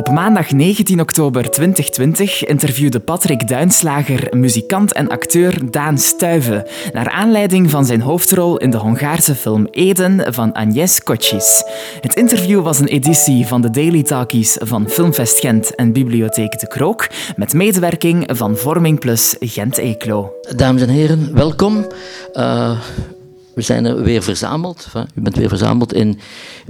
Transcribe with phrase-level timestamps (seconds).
[0.00, 7.70] Op maandag 19 oktober 2020 interviewde Patrick Duinslager muzikant en acteur Daan Stuyven naar aanleiding
[7.70, 11.64] van zijn hoofdrol in de Hongaarse film Eden van Agnes Kotschis.
[12.00, 16.68] Het interview was een editie van de Daily Talkies van Filmfest Gent en Bibliotheek De
[16.68, 17.06] Krook
[17.36, 20.32] met medewerking van Vorming Plus Gent-Eeklo.
[20.56, 21.86] Dames en heren, welkom.
[22.34, 22.80] Uh,
[23.60, 24.88] we zijn er weer verzameld.
[25.14, 26.18] U bent weer verzameld in,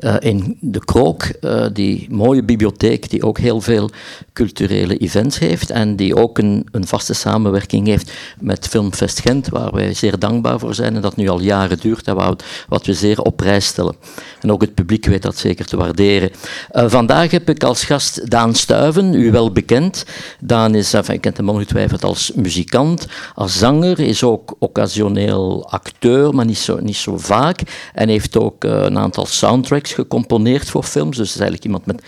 [0.00, 3.90] uh, in de Krook, uh, die mooie bibliotheek die ook heel veel
[4.32, 9.72] culturele events heeft en die ook een, een vaste samenwerking heeft met Filmfest Gent, waar
[9.72, 12.94] wij zeer dankbaar voor zijn en dat nu al jaren duurt en wat, wat we
[12.94, 13.94] zeer op prijs stellen.
[14.40, 16.30] En ook het publiek weet dat zeker te waarderen.
[16.72, 20.04] Uh, vandaag heb ik als gast Daan Stuiven, u wel bekend.
[20.40, 26.46] Daan is, ik ken hem ongetwijfeld als muzikant, als zanger, is ook occasioneel acteur, maar
[26.46, 27.60] niet zo niet zo vaak.
[27.94, 31.16] En heeft ook uh, een aantal soundtracks gecomponeerd voor films.
[31.16, 32.02] Dus is eigenlijk iemand met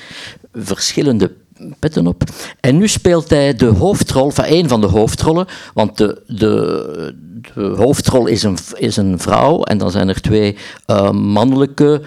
[0.53, 1.33] verschillende
[1.79, 2.23] petten op.
[2.61, 7.15] En nu speelt hij de hoofdrol, van een van de hoofdrollen, want de, de,
[7.55, 12.03] de hoofdrol is een, is een vrouw en dan zijn er twee uh, mannelijke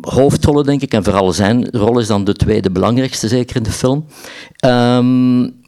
[0.00, 0.92] hoofdrollen, denk ik.
[0.92, 4.06] En vooral zijn rol is dan de tweede belangrijkste, zeker in de film.
[4.64, 5.60] Um,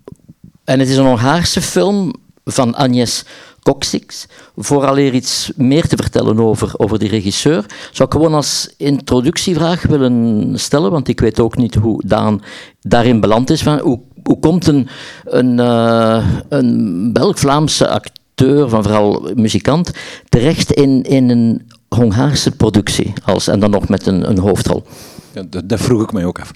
[0.64, 2.12] en het is een Hongaarse film
[2.44, 3.24] van Agnes
[3.64, 4.26] Coxix.
[4.56, 10.52] Vooraleer iets meer te vertellen over, over die regisseur, zou ik gewoon als introductievraag willen
[10.58, 12.42] stellen, want ik weet ook niet hoe Daan
[12.80, 13.62] daarin beland is.
[13.62, 14.88] Van hoe, hoe komt een,
[15.24, 19.90] een, uh, een Belg-Vlaamse acteur, van vooral muzikant,
[20.28, 24.84] terecht in, in een Hongaarse productie, als, en dan nog met een, een hoofdrol?
[25.32, 26.50] Dat, dat, vroeg ik mij ook af.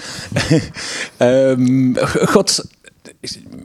[1.18, 2.64] um, God,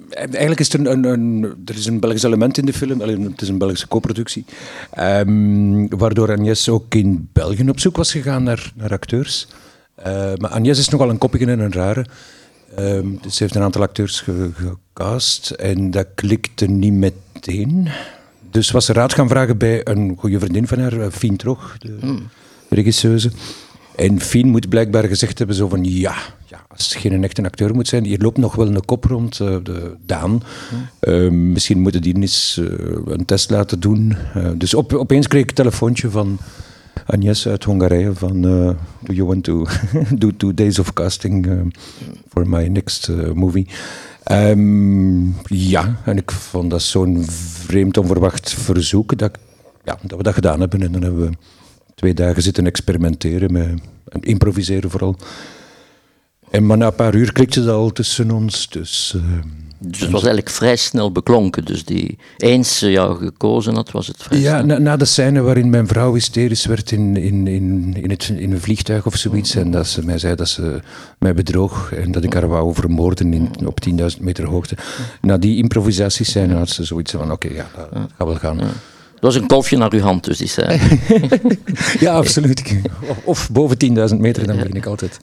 [0.10, 3.00] eigenlijk is er een, een, er is een Belgisch element in de film.
[3.00, 4.46] Het is een Belgische co-productie.
[5.00, 9.48] Um, waardoor Agnes ook in België op zoek was gegaan naar, naar acteurs.
[10.00, 10.06] Uh,
[10.38, 12.06] maar Agnes is nogal een koppige en een rare.
[12.80, 17.88] Um, dus ze heeft een aantal acteurs ge, gecast en dat klikte niet meteen.
[18.52, 21.98] Dus was ze raad gaan vragen bij een goede vriendin van haar, Fien Trog, de
[22.02, 22.30] mm.
[22.70, 23.32] regisseuse.
[23.96, 26.16] En Fien moet blijkbaar gezegd hebben zo van ja,
[26.54, 29.58] ja, als geen echte acteur moet zijn, hier loopt nog wel een kop rond, uh,
[29.64, 30.44] de Daan.
[31.02, 32.68] Uh, misschien moeten die eens uh,
[33.06, 34.16] een test laten doen.
[34.56, 36.38] dus op, opeens kreeg ik een telefoontje van
[37.06, 38.42] Agnes uit Hongarije van
[39.02, 39.66] do you want to
[40.22, 41.72] do two days of casting
[42.30, 43.68] for my next movie?
[44.32, 47.24] Um, ja, en ik vond dat zo'n
[47.66, 49.38] vreemd onverwacht verzoek dat,
[49.84, 50.82] ja, dat we dat gedaan hebben.
[50.82, 51.38] En dan hebben we
[51.96, 55.16] twee dagen zitten experimenteren met improviseren vooral.
[56.54, 58.70] En maar na een paar uur klikte dat al tussen ons.
[58.70, 59.24] Dus, uh,
[59.80, 61.66] dus het was eigenlijk vrij snel beklonken.
[61.66, 65.42] Dus die eens ze jou gekozen had, was het vrij Ja, na, na, de scène
[65.42, 69.56] waarin mijn vrouw hysterisch werd in, in, in, in, het, in een vliegtuig of zoiets.
[69.56, 70.80] En dat ze mij zei dat ze
[71.20, 74.76] mij bedroog en dat ik haar wou vermoorden in, op 10.000 meter hoogte.
[75.22, 78.60] Na die improvisatiescène had ze zoiets van: oké, okay, ja, dat gaat wel gaan.
[79.24, 80.80] Dat was een kolfje naar uw hand, dus die zei.
[82.00, 82.82] ja, absoluut.
[83.24, 83.78] Of boven
[84.12, 85.20] 10.000 meter, dan begin ik altijd.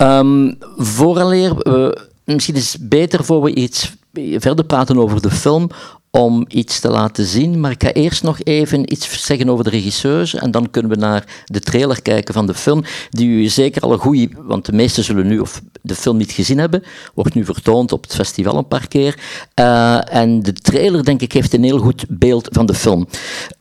[0.00, 0.56] um,
[0.96, 1.90] vooraleer, uh,
[2.24, 3.94] misschien is het beter voor we iets
[4.36, 5.70] verder praten over de film,
[6.16, 7.60] om iets te laten zien.
[7.60, 10.38] Maar ik ga eerst nog even iets zeggen over de regisseuse.
[10.38, 12.84] En dan kunnen we naar de trailer kijken van de film.
[13.10, 14.28] Die u zeker al een goede.
[14.36, 16.82] Want de meesten zullen nu of de film niet gezien hebben.
[17.14, 19.18] Wordt nu vertoond op het festival een paar keer.
[19.60, 23.06] Uh, en de trailer, denk ik, heeft een heel goed beeld van de film.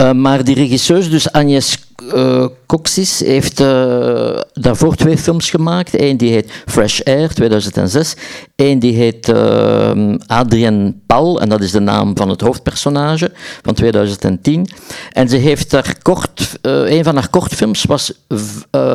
[0.01, 1.77] Uh, maar die regisseuse, dus Agnes
[2.13, 6.01] uh, Coxis heeft uh, daarvoor twee films gemaakt.
[6.01, 8.15] Eén die heet Fresh Air 2006.
[8.55, 13.31] Eén die heet uh, Adrien Paul, en dat is de naam van het hoofdpersonage
[13.61, 14.67] van 2010.
[15.11, 18.13] En ze heeft daar kort, een van haar kortfilms was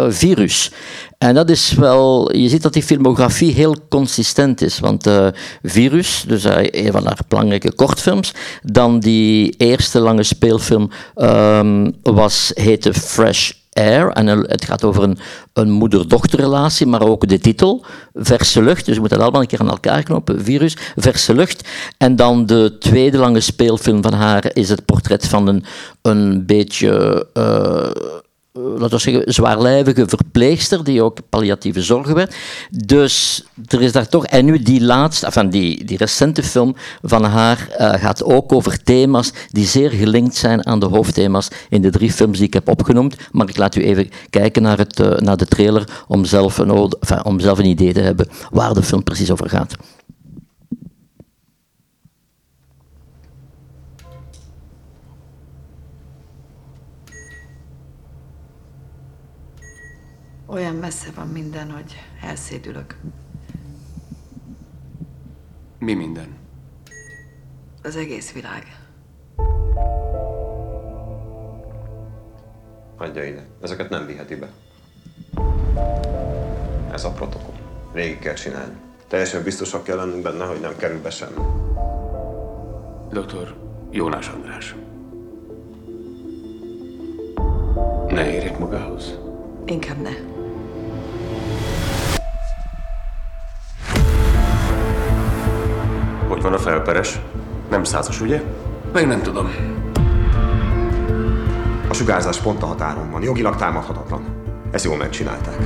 [0.08, 0.70] Virus.
[1.20, 4.78] En dat is wel, je ziet dat die filmografie heel consistent is.
[4.78, 5.26] Want uh,
[5.62, 12.50] Virus, dus uh, een van haar belangrijke kortfilms, dan die eerste lange speelfilm um, was,
[12.54, 14.08] heette Fresh Air.
[14.08, 15.18] En het gaat over een,
[15.52, 17.84] een moeder-dochterrelatie, maar ook de titel,
[18.14, 18.84] Verse Lucht.
[18.84, 21.68] Dus je moet dat allemaal een keer aan elkaar knopen, Virus, Verse Lucht.
[21.98, 25.64] En dan de tweede lange speelfilm van haar is het portret van een,
[26.02, 27.26] een beetje...
[27.32, 27.90] Eh,
[28.52, 32.34] laten we zeggen, zwaarlijvige verpleegster die ook palliatieve zorgen werd.
[32.70, 37.24] Dus er is daar toch, en nu die laatste, van die, die recente film van
[37.24, 41.90] haar uh, gaat ook over thema's die zeer gelinkt zijn aan de hoofdthema's in de
[41.90, 43.16] drie films die ik heb opgenoemd.
[43.32, 46.70] Maar ik laat u even kijken naar, het, uh, naar de trailer om zelf, een,
[47.24, 49.76] om zelf een idee te hebben waar de film precies over gaat.
[60.50, 62.96] Olyan messze van minden, hogy elszédülök.
[65.78, 66.36] Mi minden?
[67.82, 68.64] Az egész világ.
[72.96, 73.46] Adja ide.
[73.60, 74.50] Ezeket nem viheti be.
[76.92, 77.58] Ez a protokoll.
[77.92, 78.76] Régi kell csinálni.
[79.08, 81.40] Teljesen biztosak kell lennünk benne, hogy nem kerül be semmi.
[83.10, 83.56] Doktor
[83.90, 84.74] Jónás András.
[88.08, 89.18] Ne érjek magához.
[89.64, 90.29] Inkább ne.
[96.40, 97.20] Hogy van a felperes?
[97.70, 98.42] Nem százas, ugye?
[98.92, 99.48] Meg nem tudom.
[101.88, 103.22] A sugárzás pont a határon van.
[103.22, 104.24] Jogilag támadhatatlan.
[104.70, 105.56] Ezt jól megcsinálták.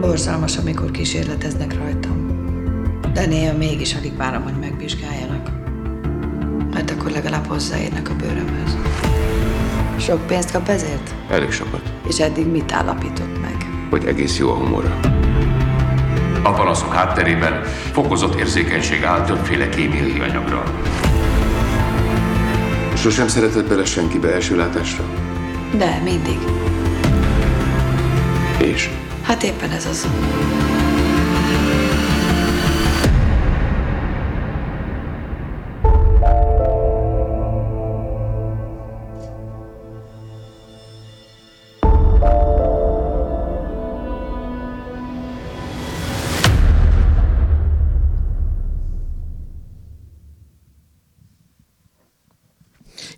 [0.00, 2.26] Borzalmas, amikor kísérleteznek rajtam.
[3.12, 5.48] De néha mégis alig várom, hogy megvizsgáljanak.
[6.72, 8.76] Mert akkor legalább hozzáérnek a bőrömhöz.
[9.98, 11.14] Sok pénzt kap ezért?
[11.30, 11.92] Elég sokat.
[12.08, 13.56] És eddig mit állapított meg?
[13.90, 15.17] Hogy egész jó a humora.
[16.48, 17.62] A panaszok hátterében
[17.92, 20.62] fokozott érzékenység áll többféle kémiai anyagra.
[22.96, 25.04] Sosem szeretett bele senkibe első látásra?
[25.72, 26.38] De mindig.
[28.58, 28.90] És?
[29.22, 30.08] Hát éppen ez az.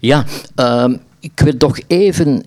[0.01, 0.25] Ja,
[0.55, 2.45] ehm, ik wil toch even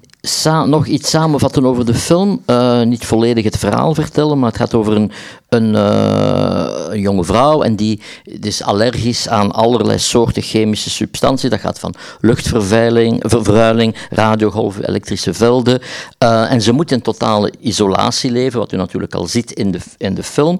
[0.65, 2.41] nog iets samenvatten over de film.
[2.45, 5.11] Eh, niet volledig het verhaal vertellen, maar het gaat over een,
[5.49, 11.49] een, eh, jonge vrouw en die is allergisch aan allerlei soorten chemische substanties.
[11.49, 15.79] Dat gaat van luchtvervuiling, ver- vervuiling, radiogolven, elektrische velden.
[16.17, 19.79] Eh, en ze moet in totale isolatie leven, wat u natuurlijk al ziet in de,
[19.97, 20.57] in de film.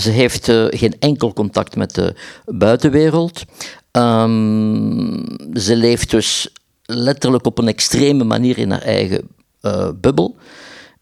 [0.00, 2.14] Ze heeft geen enkel contact met de
[2.46, 3.42] buitenwereld.
[3.90, 5.24] Ehm,
[5.54, 6.52] ze leeft dus
[6.84, 9.28] letterlijk op een extreme manier in haar eigen
[9.60, 10.36] eh, bubbel.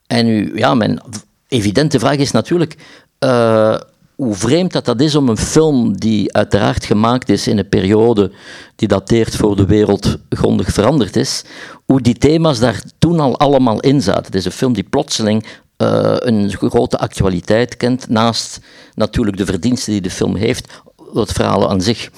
[0.07, 1.01] En u, ja, mijn
[1.49, 2.77] evidente vraag is natuurlijk
[3.19, 3.77] eh,
[4.15, 8.33] hoe vreemd dat, dat is om een film die uiteraard gemaakt is in een periode
[8.77, 11.45] die dateert voor de wereld grondig veranderd is,
[11.85, 14.25] hoe die thema's daar toen al allemaal in zaten.
[14.25, 15.47] Het is een film die plotseling
[15.77, 18.61] eh, een grote actualiteit kent, naast
[18.95, 22.11] natuurlijk de verdiensten die de film heeft, het verhaal aan zich.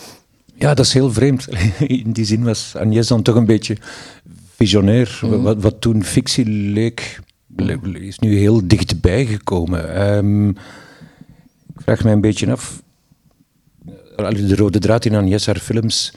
[0.59, 1.49] Ja, dat is heel vreemd.
[1.87, 3.77] In die zin was Agnes dan toch een beetje
[4.57, 5.19] visionair.
[5.43, 7.21] Wat, wat toen fictie leek,
[7.57, 9.95] le- is nu heel dichtbij gekomen.
[9.95, 12.83] Ehm, ik vraag mij een beetje af,
[14.17, 16.13] eh, de rode draad in Agnes haar films,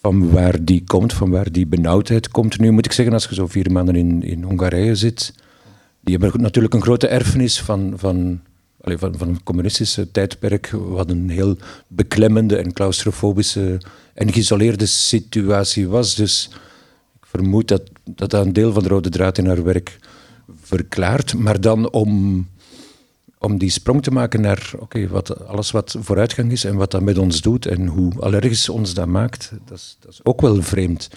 [0.00, 2.58] van waar die komt, van waar die benauwdheid komt.
[2.58, 5.34] Nu moet ik zeggen, als je zo vier maanden in, in Hongarije zit,
[6.00, 8.40] die hebben natuurlijk een grote erfenis van, van,
[8.82, 11.56] van, van een communistische tijdperk, wat een heel
[11.86, 13.80] beklemmende en claustrofobische
[14.14, 16.14] en geïsoleerde situatie was.
[16.14, 16.50] Dus
[17.20, 19.98] ik vermoed dat dat, een deel van de rode draad in haar werk
[20.62, 21.34] verklaart.
[21.34, 22.46] Maar dan om,
[23.38, 27.02] om die sprong te maken naar oké, wat alles wat vooruitgang is en wat dat
[27.02, 30.62] met ons doet en hoe allergisch ons dat maakt, dat is, dat is ook wel
[30.62, 31.08] vreemd.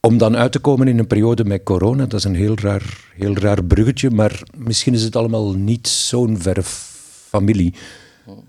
[0.00, 3.12] Om dan uit te komen in een periode met corona, dat is een heel raar,
[3.14, 6.62] heel raar bruggetje, maar misschien is het allemaal niet zo'n verre
[7.28, 7.74] familie.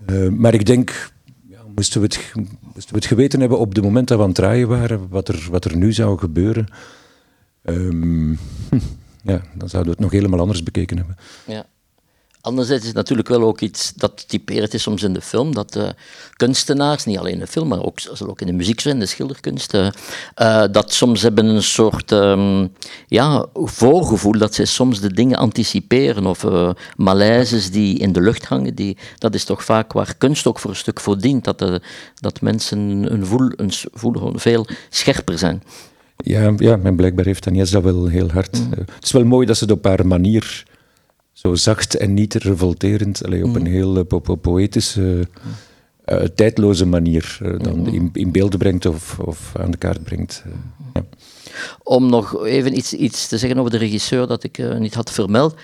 [0.06, 1.12] Eh, maar ik denk,
[1.50, 2.40] ja, moesten, we het, ge-
[2.74, 5.28] moesten we het geweten hebben op het moment dat we aan het draaien waren, wat
[5.28, 6.68] er, wat er nu zou gebeuren,
[7.62, 8.32] ehm,
[9.32, 11.16] ja, dan zouden we het nog helemaal anders bekeken hebben.
[11.48, 11.66] Ja.
[12.42, 15.76] Anderzijds is het natuurlijk wel ook iets dat typeert is soms in de film, dat
[15.76, 15.90] eh,
[16.36, 19.06] kunstenaars, niet alleen in de film, maar ook, zoals ook in de muziek zijn, de
[19.06, 19.88] schilderkunst, eh,
[20.36, 22.68] eh, dat soms hebben een soort ehm,
[23.08, 26.46] ja, voorgevoel dat zij soms de dingen anticiperen of
[26.96, 30.70] malaises die in de lucht hangen, die, dat is toch vaak waar kunst ook voor
[30.70, 31.82] een stuk voor dient, dat,
[32.16, 32.80] dat mensen
[33.14, 35.64] een voel, een voel veel scherper zijn.
[36.18, 38.60] Ja, ja, en blijkbaar heeft Agnes dat wel heel hard.
[38.60, 38.72] Mm.
[38.72, 40.66] Het is wel mooi dat ze het op haar manier
[41.38, 43.56] zo zacht en niet revolterend, allee, op mm.
[43.56, 45.28] een heel po po poëtische,
[46.06, 47.88] uh, tijdloze manier uh, dan mm.
[47.88, 50.44] in, in, beeld brengt of, of, aan de kaart brengt.
[50.94, 51.06] Ja.
[51.84, 55.56] Om nog even iets, iets, te zeggen over de regisseur dat ik niet had vermeld,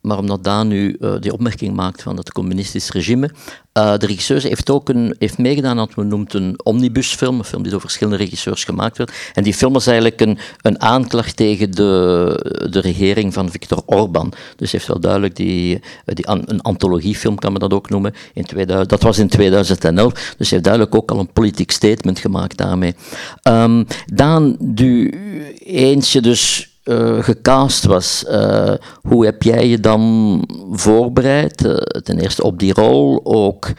[0.00, 3.30] maar omdat Daan nu uh, die opmerking maakt van het communistisch regime.
[3.78, 7.44] Uh, de regisseur heeft ook een, heeft meegedaan aan wat men noemt een omnibusfilm, een
[7.44, 9.12] film die door verschillende regisseurs gemaakt werd.
[9.34, 14.32] En die film is eigenlijk een, een aanklacht tegen de, de regering van Viktor Orban.
[14.56, 18.14] Dus heeft wel duidelijk die, die een antologiefilm, kan men dat ook noemen.
[18.34, 22.56] In 2000, dat was in 2011, dus heeft duidelijk ook al een politiek statement gemaakt
[22.56, 22.94] daarmee.
[23.48, 25.14] Um, Daan, du,
[25.64, 31.64] eens je dus uh, gecast was, uh, hoe heb jij je dan voorbereid?
[31.64, 33.72] Uh, ten eerste op die rol, ook,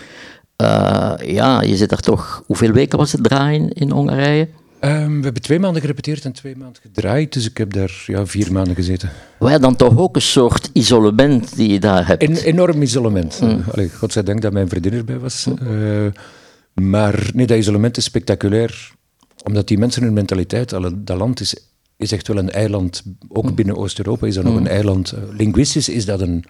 [1.25, 4.48] ja, je zit daar toch, hoeveel weken was het draaien in Hongarije?
[4.84, 8.25] Um, we hebben twee maanden gerepeteerd en twee maanden gedraaid, dus ik heb daar ja,
[8.25, 9.10] vier maanden gezeten.
[9.39, 12.24] Wij dan toch ook een soort isolement die je daar hebt?
[12.24, 13.41] Een enorm isolement.
[13.41, 13.63] Mm.
[13.72, 15.46] Allee, godzijdank dat mijn vriendin erbij was.
[15.46, 16.13] Mm.
[16.74, 18.91] maar nee, dat isolement is spectaculair,
[19.43, 21.55] omdat die mensen hun mentaliteit, dat land is
[22.01, 23.55] is echt wel een eiland, ook mm.
[23.55, 24.67] binnen Oost-Europa is dat nog een mm.
[24.67, 25.13] eiland.
[25.13, 26.43] Uh, linguistisch is dat een,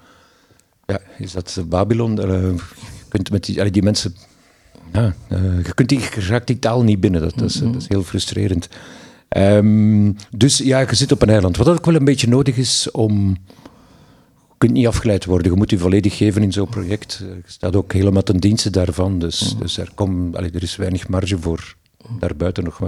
[0.86, 2.20] ja, is dat Babylon.
[2.20, 4.16] Uh, je kunt met die, die mensen,
[4.94, 7.76] ja, uh, je kunt die, je raakt die taal niet binnen, dat, dat, is, dat
[7.76, 8.70] is, heel frustrerend.
[9.38, 11.58] Um, dus ja, je zit op een eiland.
[11.58, 13.38] Wat ook wel een beetje nodig is om.
[14.50, 15.52] Je kunt niet afgeleid worden.
[15.52, 17.18] Je moet je volledig geven in zo'n project.
[17.20, 19.20] Je staat ook helemaal ten dienste daarvan.
[19.20, 21.76] Dus, dus er, kom, allee, er is weinig marge voor
[22.20, 22.80] daarbuiten nog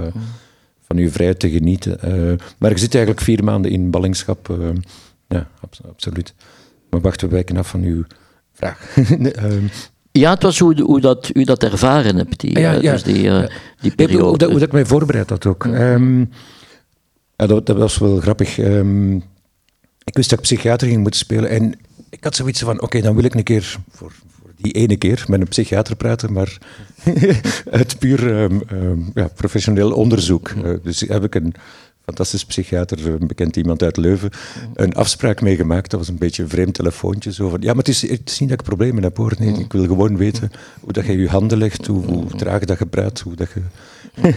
[0.94, 1.98] van je vrijheid te genieten.
[2.06, 4.50] Uh, maar je zit eigenlijk vier maanden in ballingschap.
[4.50, 4.70] Uh,
[5.28, 5.48] ja,
[5.90, 6.34] absoluut.
[6.90, 8.04] Maar wachten we wijken af van uw
[8.54, 8.96] vraag.
[8.96, 9.66] Ehm,
[10.12, 13.24] ja, het was hoe, hoe dat, u dat ervaren hebt, die, ja, ja, dus die,
[13.24, 13.44] uh,
[13.82, 14.24] die periode.
[14.24, 15.66] Hoe, dat, hoe dat ik mij voorbereid had ook.
[15.66, 16.30] Um,
[17.36, 18.58] ja, dat, dat, was wel grappig.
[18.58, 19.16] Um,
[20.04, 23.16] ik wist dat ik psychiater ging moeten spelen en ik had zoiets van, oké, dan
[23.16, 24.12] wil ik een keer voor,
[24.63, 26.58] die ene keer met een psychiater praten, maar
[27.72, 30.50] uit puur um, um, ja, professioneel onderzoek.
[30.50, 31.53] Uh, dus heb ik een
[32.05, 34.29] fantastisch psychiater, een bekend iemand uit Leuven,
[34.74, 35.91] een afspraak meegemaakt.
[35.91, 37.34] Dat was een beetje een vreemd telefoontje.
[37.34, 39.34] Zo van, ja, maar het is, het is niet dat ik problemen heb hoor.
[39.39, 42.79] Nee, ik wil gewoon weten hoe dat je je handen legt, hoe, hoe traag dat
[42.79, 43.62] je praat, hoe dat je...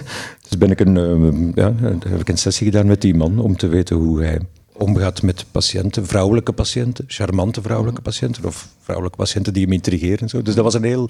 [0.49, 1.75] dus ben ik een, um, ja,
[2.09, 4.40] heb ik een sessie gedaan met die man om te weten hoe hij
[4.78, 10.28] omgaat met patiënten, vrouwelijke patiënten, charmante vrouwelijke patiënten of vrouwelijke patiënten die hem intrigeren.
[10.28, 10.42] Zo.
[10.42, 11.09] Dus dat was een heel,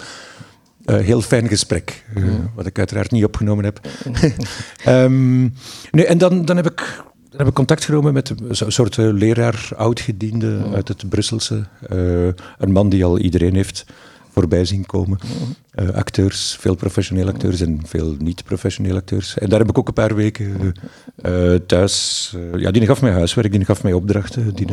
[0.87, 3.81] uh, heel fijn gesprek, uh, wat ik uiteraard niet opgenomen heb.
[4.87, 5.55] um,
[5.91, 9.13] nee, en dan, dan, heb ik, dan heb ik contact genomen met een soort uh,
[9.13, 11.65] leraar, oudgediende uit het Brusselse.
[12.59, 13.87] een man die al iedereen heeft
[14.41, 15.19] voorbij zien komen.
[15.75, 19.39] Uh, acteurs, veel professionele acteurs en veel niet-professionele acteurs.
[19.39, 20.75] En daar heb ik ook een paar weken
[21.27, 22.33] uh, thuis...
[22.37, 24.67] Uh, ja, die gaf mij huiswerk, die gaf mij opdrachten, die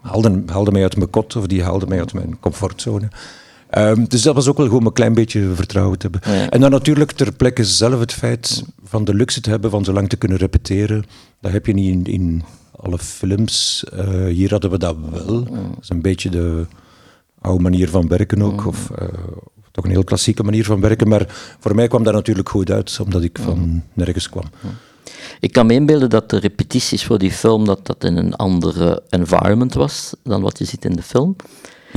[0.00, 3.08] haalde, haalde mij uit mijn kot of die haalde mij uit mijn comfortzone.
[3.78, 6.50] Um, dus dat was ook wel gewoon een klein beetje vertrouwen te hebben.
[6.50, 9.92] En dan natuurlijk ter plekke zelf het feit van de luxe te hebben van zo
[9.92, 11.04] lang te kunnen repeteren.
[11.40, 12.42] Dat heb je niet in, in
[12.76, 13.84] alle films.
[14.28, 15.44] hier hadden we dat wel.
[15.44, 16.66] Dat is een beetje de
[17.40, 18.66] oude manier van werken ook.
[18.66, 19.08] Of, uh,
[19.70, 21.08] toch een heel klassieke manier van werken.
[21.08, 21.26] Maar
[21.58, 24.44] voor mij kwam dat natuurlijk goed uit, omdat ik van nergens kwam.
[25.40, 29.02] Ik kan me inbeelden dat de repetities voor die film dat dat in een andere
[29.08, 31.36] environment was dan wat je ziet in de film.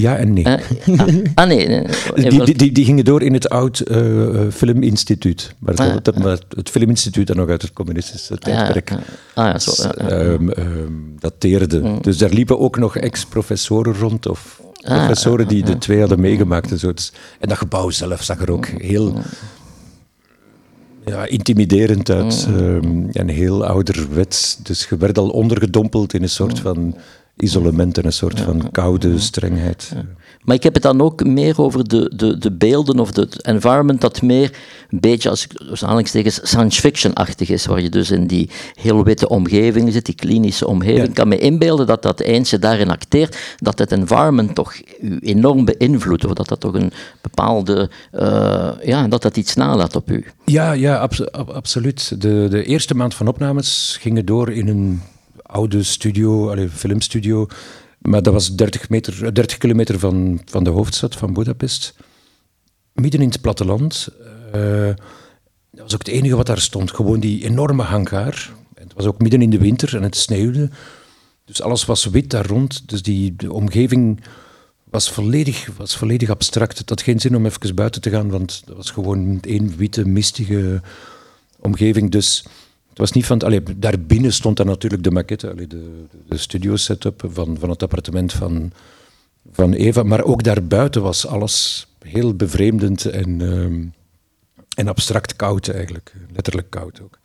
[0.01, 0.45] Ja en nee.
[0.45, 0.53] Uh,
[0.99, 1.67] ah, ah, nee.
[1.67, 1.85] nee.
[2.29, 5.55] Die, die, die, gingen door in het oud uh, filminstituut.
[5.59, 8.97] Maar, ah, het, maar het filminstituut dat nog uit het communistische tijdperk ah,
[9.33, 11.79] ja, zo, um, um, dateerde.
[11.79, 12.01] Mm.
[12.01, 16.71] Dus daar liepen ook nog ex-professoren rond of Ah, professoren die de twee hadden meegemaakt.
[16.71, 16.93] En, zo.
[16.93, 19.13] Dus, en dat gebouw zelf zag er ook heel
[21.05, 22.47] ja, intimiderend uit.
[22.49, 24.57] Um, en heel ouderwets.
[24.63, 26.95] Dus je werd al ondergedompeld in een soort van
[27.41, 29.93] isolement en een soort van koude strengheid.
[30.43, 34.01] Maar ik heb het dan ook meer over de, de, de beelden of het environment
[34.01, 34.57] dat meer
[34.89, 39.29] een beetje, als ik aanhalingstekens, science fiction-achtig is, waar je dus in die heel witte
[39.29, 41.07] omgeving zit, die klinische omgeving.
[41.07, 45.17] Ik kan me inbeelden dat dat eens je daarin acteert, dat het environment toch u
[45.19, 50.11] enorm beïnvloedt, of dat dat toch een bepaalde, uh, ja, dat dat iets nalaat op
[50.11, 50.25] u.
[50.45, 52.21] Ja, ja, absoluut.
[52.21, 55.01] De, de eerste maand van opnames gingen door in een
[55.51, 57.47] oude studio, allez, filmstudio,
[58.01, 61.95] maar dat was 30, meter, 30 kilometer van, van de hoofdstad, van Budapest.
[62.93, 64.07] Midden in het platteland.
[64.55, 64.93] Uh,
[65.71, 66.91] dat was ook het enige wat daar stond.
[66.91, 68.53] Gewoon die enorme hangar.
[68.73, 70.69] Het was ook midden in de winter en het sneeuwde.
[71.45, 72.89] Dus alles was wit daar rond.
[72.89, 74.23] Dus die, omgeving
[74.83, 76.77] was volledig, was volledig abstract.
[76.77, 80.05] Het had geen zin om even buiten te gaan, want dat was gewoon één witte,
[80.05, 80.81] mistige
[81.59, 82.11] omgeving.
[82.11, 82.45] Dus
[82.91, 83.39] het was niet van...
[83.39, 88.71] Allee, daarbinnen stond dan natuurlijk de maquette, de, de studio-setup van, van het appartement van,
[89.51, 90.03] van Eva.
[90.03, 93.63] Maar ook daarbuiten was alles heel bevreemdend en, uh,
[94.75, 96.13] en abstract koud eigenlijk.
[96.33, 97.19] Letterlijk koud ook.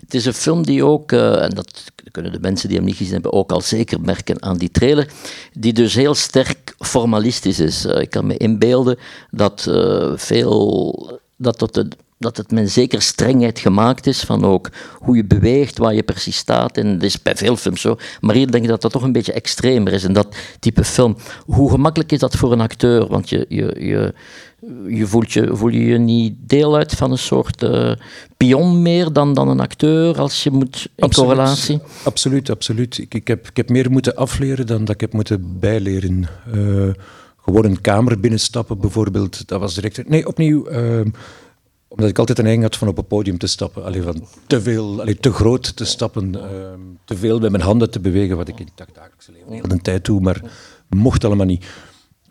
[0.00, 2.96] Het is een film die ook, uh, en dat kunnen de mensen die hem niet
[2.96, 5.12] gezien hebben ook al zeker merken aan die trailer,
[5.52, 7.86] die dus heel sterk formalistisch is.
[7.86, 8.98] Uh, ik kan me inbeelden
[9.30, 14.70] dat uh, veel, dat tot de dat het met zeker strengheid gemaakt is van ook
[14.98, 16.76] hoe je beweegt, waar je precies staat.
[16.76, 17.96] En dat is bij veel films zo.
[18.20, 21.16] Maar hier denk ik dat dat toch een beetje extremer is in dat type film.
[21.44, 23.06] Hoe gemakkelijk is dat voor een acteur?
[23.06, 24.14] Want je, je, je,
[24.88, 27.92] je voelt je, voel je je niet deel uit van een soort uh,
[28.36, 31.80] pion meer dan, dan een acteur als je moet in absoluut, correlatie?
[32.04, 32.98] Absoluut, absoluut.
[32.98, 36.28] Ik, ik, heb, ik heb meer moeten afleren dan dat ik heb moeten bijleren.
[36.54, 36.88] Uh,
[37.44, 40.08] gewoon een kamer binnenstappen bijvoorbeeld, dat was direct...
[40.08, 40.70] Nee, opnieuw...
[40.70, 41.00] Uh,
[41.96, 43.84] omdat ik altijd een neiging had van op een podium te stappen.
[43.84, 46.42] Alleen van te veel, allee, te groot te stappen, uh,
[47.04, 49.82] te veel met mijn handen te bewegen, wat ik in het dagelijkse leven de hele
[49.82, 50.42] tijd doe, maar
[50.88, 51.66] mocht allemaal niet.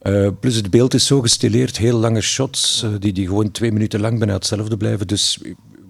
[0.01, 3.71] Uh, plus het beeld is zo gestileerd, heel lange shots, uh, die, die gewoon twee
[3.71, 5.07] minuten lang bijna hetzelfde blijven.
[5.07, 5.41] Dus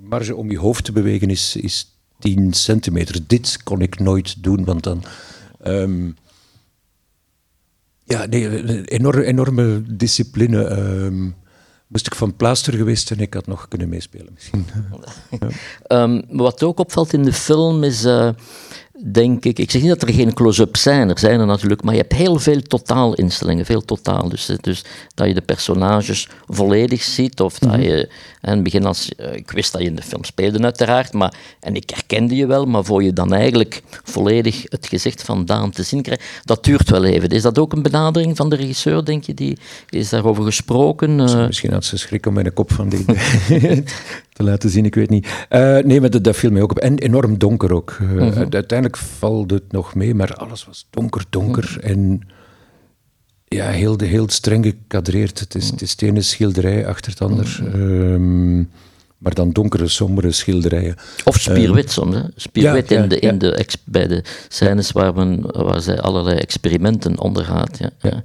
[0.03, 3.19] marge om je hoofd te bewegen is, is 10 centimeter.
[3.27, 5.03] Dit kon ik nooit doen, want dan...
[5.67, 6.15] Um,
[8.03, 10.69] ja, nee, enorme, enorme discipline.
[10.69, 11.35] Um,
[11.87, 14.65] moest ik van plaaster geweest en ik had nog kunnen meespelen misschien.
[15.87, 18.05] Um, wat ook opvalt in de film is...
[18.05, 18.29] Uh,
[19.03, 21.93] denk ik, ik zeg niet dat er geen close-ups zijn, er zijn er natuurlijk, maar
[21.93, 24.29] je hebt heel veel totaalinstellingen, veel totaal.
[24.29, 24.83] Dus, dus
[25.13, 27.81] dat je de personages volledig ziet, of dat mhm.
[27.81, 28.09] je,
[28.41, 31.33] in het begin als, eh, ik wist dat je in de film speelde uiteraard, maar,
[31.59, 35.71] en ik herkende je wel, maar voor je dan eigenlijk volledig het gezicht van Daan
[35.71, 37.29] te zien krijgt, dat duurt wel even.
[37.29, 39.57] Is dat ook een benadering van de regisseur, denk je, die
[39.89, 41.15] is daarover gesproken?
[41.15, 43.05] Misschien had ze schrik om mijn kop van die
[44.35, 45.27] te laten zien, ik weet niet.
[45.49, 46.79] Uh, nee, maar dat, dat viel mij ook op.
[46.79, 47.97] En enorm donker ook.
[48.01, 48.47] Uh, mm -hmm.
[48.49, 51.77] Uiteindelijk valt het nog mee, maar alles was donker, donker.
[51.81, 51.89] -hmm.
[51.89, 52.21] En
[53.45, 55.39] ja, heel, heel streng gecadreerd.
[55.39, 57.59] Het is, het is de ene schilderij achter het ander.
[57.59, 57.81] -hmm.
[57.81, 58.69] um,
[59.17, 60.95] maar dan donkere, sombere schilderijen.
[61.23, 62.15] Of spierwit uh, soms.
[62.15, 62.21] Hè?
[62.35, 63.37] Spierwit ja, in de, in ja.
[63.37, 67.77] de bij de scènes waar, men, waar zij allerlei experimenten ondergaat.
[67.77, 67.89] Ja.
[68.01, 68.23] ja.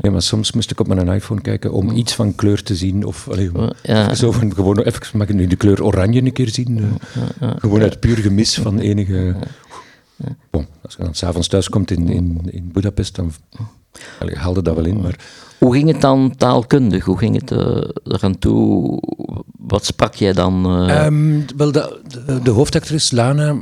[0.00, 3.04] Ja, maar soms moest ik op mijn iPhone kijken om iets van kleur te zien.
[3.04, 3.50] Of allee,
[3.82, 4.14] ja.
[4.14, 6.98] zo van, gewoon even, mag ik nu de kleur oranje een keer zien?
[7.40, 9.36] Ja, gewoon uit puur gemis van enige...
[10.50, 13.32] Bon, als je dan s'avonds thuis komt in, in, in Budapest, dan
[14.20, 15.00] allee, haalde dat wel in.
[15.00, 15.18] Maar...
[15.58, 17.04] Hoe ging het dan taalkundig?
[17.04, 19.00] Hoe ging het uh, eraan toe?
[19.58, 20.82] Wat sprak jij dan?
[20.88, 21.04] Uh...
[21.04, 23.56] Um, wel, de, de, de, hoofdactrice Lana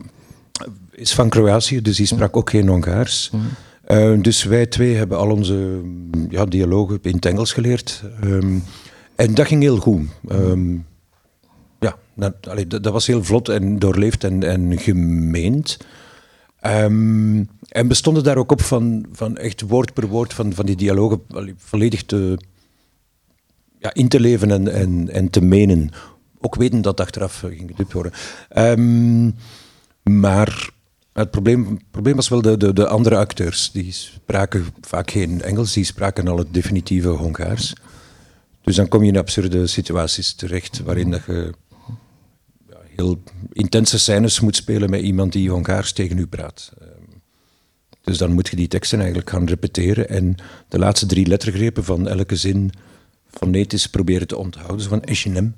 [0.91, 3.31] is van Kroatië, dus die sprak ook geen Hongaars.
[3.33, 3.41] Mm.
[3.89, 5.81] Uh, dus wij twee hebben al onze
[6.31, 8.03] ja, dialogen in het Engels geleerd.
[8.25, 8.63] Um,
[9.15, 10.01] en dat ging heel goed.
[10.29, 10.87] Um,
[11.81, 15.79] ja, dat, allee, dat, dat, was heel vlot en doorleefd en, en gemeend.
[16.67, 20.77] Um, en bestonden daar ook op van, van echt woord per woord van, van die
[20.77, 21.21] dialogen
[21.57, 22.39] volledig te,
[23.79, 25.91] ja, in te leven en, en, en te menen.
[26.41, 28.13] Ook weten dat achteraf ging gedupt worden.
[30.03, 30.71] maar
[31.13, 33.71] het probleem, probleem was wel de, de, de, andere acteurs.
[33.71, 37.73] Die spraken vaak geen Engels, die spraken al het definitieve Hongaars.
[38.63, 41.55] Dus dan kom je in absurde situaties terecht waarin dat je
[42.97, 46.73] heel intense scènes moet spelen met iemand die Hongaars tegen u praat.
[46.81, 46.91] Ehm,
[48.03, 50.37] dus dan moet je die teksten eigenlijk gaan repeteren en
[50.69, 52.73] de laatste drie lettergrepen van elke zin
[53.31, 54.81] fonetisch proberen te onthouden.
[54.81, 55.51] Zo van H&M.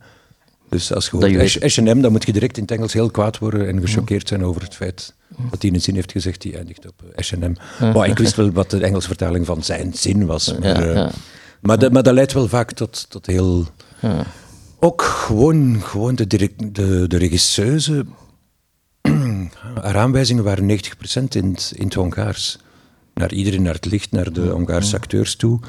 [0.69, 3.69] Dus als je hoort H&M, dan moet je direct in het Engels heel kwaad worden
[3.69, 5.15] en gechoqueerd zijn over het feit
[5.51, 7.53] wat hij een zin heeft gezegd, die eindigt op H&M.
[7.79, 10.55] Maar ik wist wel wat de Engelse vertaling van zijn zin was.
[11.61, 13.67] Maar, dat, maar dat leidt wel vaak tot, tot heel...
[14.81, 18.05] Ook gewoon, gewoon de, direct, de, de regisseuse...
[19.83, 20.75] haar aanwijzingen waren 90%
[21.29, 22.59] in het, in het Hongaars.
[23.15, 25.61] Naar iedereen, naar het licht, naar de Hongaarse acteurs toe.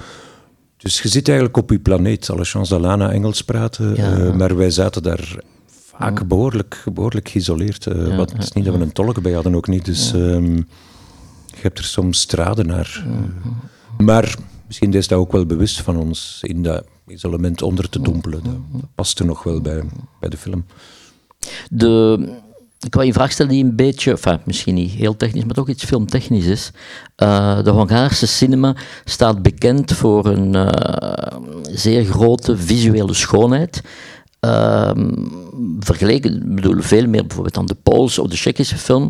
[0.77, 2.29] Dus je zit eigenlijk op je planeet.
[2.29, 7.85] Alle chance dat Lana Engels praten, uh, maar wij zaten daar vaak behoorlijk, behoorlijk geïsoleerd.
[7.85, 9.85] Uh, ja, wat, het is niet dat we een tolk bij hadden, ook niet.
[9.85, 10.55] Dus um,
[11.45, 13.03] je hebt er soms straden naar.
[13.07, 14.35] Uh, maar
[14.67, 18.43] misschien is dat ook wel bewust van ons in dat isolement onder te dompelen.
[18.43, 19.83] Dat, dat past er nog wel bij,
[20.19, 20.65] bij de film.
[21.69, 22.17] De,
[22.79, 25.53] ik wil je een vraag stellen die een beetje, enfin, misschien niet heel technisch, maar
[25.53, 26.71] toch iets filmtechnisch is.
[27.17, 30.67] Uh, de Hongaarse cinema staat bekend voor een uh,
[31.61, 33.81] zeer grote visuele schoonheid.
[34.45, 34.91] Uh,
[35.79, 39.09] vergeleken, bedoel, veel meer bijvoorbeeld dan de Poolse of de Tsjechische film.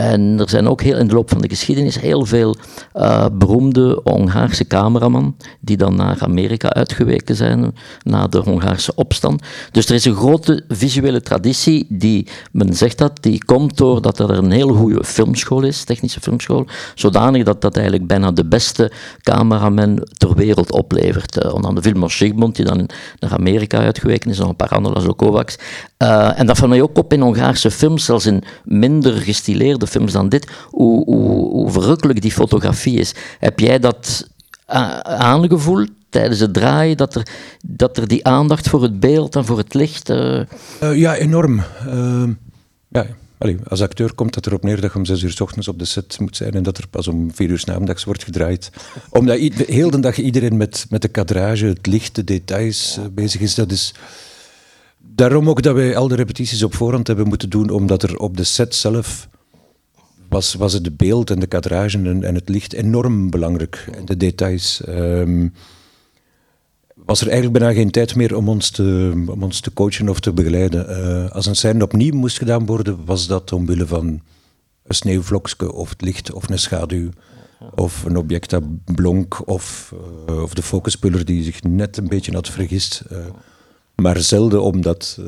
[0.00, 2.56] En er zijn ook heel, in de loop van de geschiedenis heel veel
[2.96, 9.42] uh, beroemde Hongaarse cameraman die dan naar Amerika uitgeweken zijn na de Hongaarse opstand.
[9.70, 14.30] Dus er is een grote visuele traditie die, men zegt dat, die komt doordat er
[14.30, 20.06] een heel goede filmschool is, technische filmschool, zodanig dat dat eigenlijk bijna de beste cameraman
[20.12, 21.44] ter wereld oplevert.
[21.44, 25.14] Uh, onder andere Vilmos Sigmund, die dan naar Amerika uitgeweken is, nog een paar andere,
[25.14, 25.56] Kovacs.
[25.98, 30.12] Uh, en dat valt mij ook op in Hongaarse films, zelfs in minder gestileerde films
[30.12, 33.14] dan dit, hoe, verrukkelijk die fotografie is.
[33.38, 34.28] Heb jij dat
[35.02, 37.26] aangevoeld tijdens het draaien, dat er,
[37.62, 40.10] dat er die aandacht voor het beeld en voor het licht...
[40.10, 40.40] Uh...
[40.82, 41.62] Uh, ja, enorm.
[41.86, 42.28] Uh,
[42.88, 43.06] ja,
[43.68, 45.84] als acteur komt het erop neer dat je om zes uur s ochtends op de
[45.84, 48.70] set moet zijn en dat er pas om vier uur s namiddags wordt gedraaid.
[49.10, 53.54] Omdat heel de dag iedereen met, met de kadrage, het licht, de details bezig is.
[53.54, 53.94] Dat is
[54.98, 58.36] daarom ook dat wij al de repetities op voorhand hebben moeten doen, omdat er op
[58.36, 59.28] de set zelf
[60.30, 63.88] was, was het beeld en de kadrage en, en het licht enorm belangrijk.
[63.94, 64.82] En de details.
[64.88, 65.52] Um,
[66.94, 70.20] was er eigenlijk bijna geen tijd meer om ons te, om ons te coachen of
[70.20, 70.90] te begeleiden.
[70.90, 74.06] Uh, als een scène opnieuw moest gedaan worden, was dat omwille van
[74.86, 77.10] een sneeuwvlokje of het licht of een schaduw.
[77.74, 79.94] Of een object dat blonk, of,
[80.28, 83.02] uh, of de focuspuller die zich net een beetje had vergist.
[83.12, 83.18] Uh,
[83.94, 85.18] maar zelden omdat,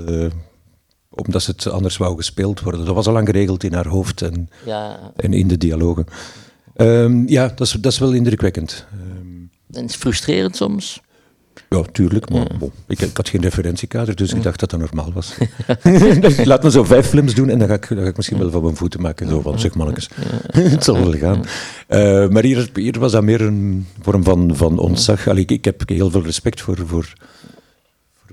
[1.14, 2.85] omdat het anders wou gespeeld worden.
[2.85, 5.12] Dat was al lang geregeld in haar hoofd en, ja.
[5.16, 6.07] en in de dialogen.
[6.77, 8.87] Um, ja, dat is, dat is wel indrukwekkend.
[8.92, 11.03] Um, en is frustrerend soms?
[11.68, 12.31] Ja, tuurlijk.
[12.31, 12.59] Maar ja.
[12.59, 15.35] Bon, ik, ik, had geen referentiekader, dus ik dacht dat dat normaal was.
[16.44, 18.51] Laat me zo vijf films doen en dan ga ik, dan ga ik misschien wel
[18.51, 19.29] van mijn voeten maken.
[19.29, 20.09] Zo van, zeg mannetjes,
[20.53, 21.44] het zal wel gaan.
[21.88, 25.29] Uh, maar hier, hier, was dat meer een vorm van, van ontzag.
[25.29, 27.12] Allee, ik, ik heb heel veel respect voor, voor,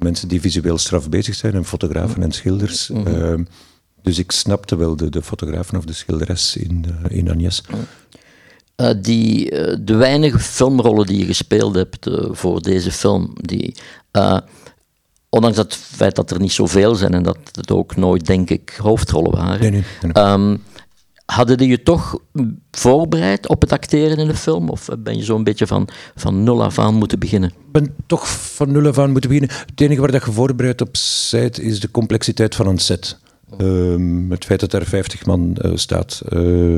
[0.04, 2.88] mensen die visueel straf bezig zijn, en fotografen en schilders.
[2.88, 3.40] Mm -hmm.
[3.40, 3.46] uh,
[4.02, 7.64] dus ik snapte wel de, de fotografen of de schilderes in, uh, in Agnes.
[8.78, 13.76] Uh, die, uh, de weinige filmrollen die je gespeeld hebt uh, voor deze film, die,
[15.30, 18.78] ondanks het feit dat er niet zoveel zijn en dat het ook nooit, denk ik,
[18.82, 20.24] hoofdrollen waren, nee, nee, nee.
[20.26, 20.64] Um,
[21.32, 22.20] hadden die je toch
[22.72, 24.70] voorbereid op het acteren in de film?
[24.70, 27.50] Of ben je zo'n beetje van, van nul af aan moeten beginnen?
[27.50, 29.58] Ik ben toch van nul af aan moeten beginnen.
[29.66, 30.96] Het enige waar dat je voorbereid op
[31.32, 33.20] bent, is de complexiteit van een set.
[33.58, 36.22] Um, het feit dat er 50 man uh, staat.
[36.30, 36.78] Uh,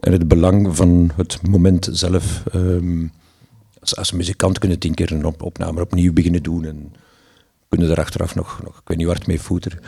[0.00, 2.42] en het belang van het moment zelf.
[2.54, 3.12] Um,
[3.80, 6.64] als, als muzikant kun je tien keer een op opname opnieuw beginnen doen.
[6.64, 6.92] En
[7.68, 9.78] kunnen er achteraf nog, nog ik weet niet waar het mee voeteren.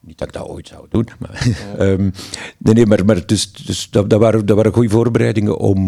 [0.00, 1.08] Niet dat ik dat ooit zou doen.
[1.18, 1.46] Maar,
[1.78, 2.12] um,
[2.58, 5.78] nee, nee, maar, maar dus, dus dat, dat, waren, dat waren goede voorbereidingen om,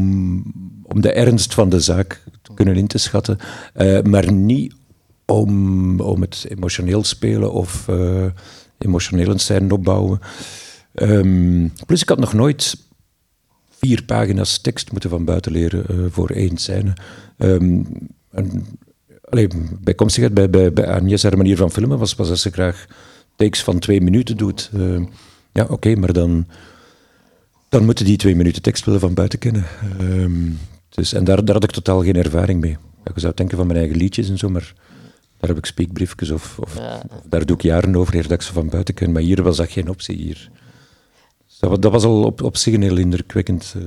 [0.83, 3.39] om de ernst van de zaak te kunnen in te schatten.
[3.77, 4.75] Uh, maar niet
[5.27, 8.25] om, om het emotioneel spelen of uh,
[8.79, 10.21] emotioneel scène opbouwen.
[10.95, 12.77] Um, plus, ik had nog nooit
[13.71, 16.93] vier pagina's tekst moeten van buiten leren uh, voor één scène.
[17.39, 17.87] Um,
[18.31, 18.67] en,
[19.81, 22.87] bijkomstigheid bij, bij, bij Agnes haar manier van filmen was, was dat ze graag
[23.37, 24.71] takes van twee minuten doet.
[24.75, 25.07] Uh,
[25.53, 26.47] ja, oké, okay, maar dan,
[27.69, 29.65] dan moeten die twee minuten tekst willen van buiten kennen.
[30.01, 32.77] Um, dus, en daar, daar had ik totaal geen ervaring mee.
[33.15, 34.75] Je zou denken van mijn eigen liedjes en zo, maar
[35.39, 37.03] daar heb ik speakbriefjes of, of, ja.
[37.11, 39.13] of daar doe ik jaren over eer dat ik ze van buiten ken.
[39.13, 40.17] Maar hier was dat geen optie.
[40.17, 40.51] Hier.
[41.47, 43.83] Dus dat, dat was al op, op zich een heel indrukwekkend uh,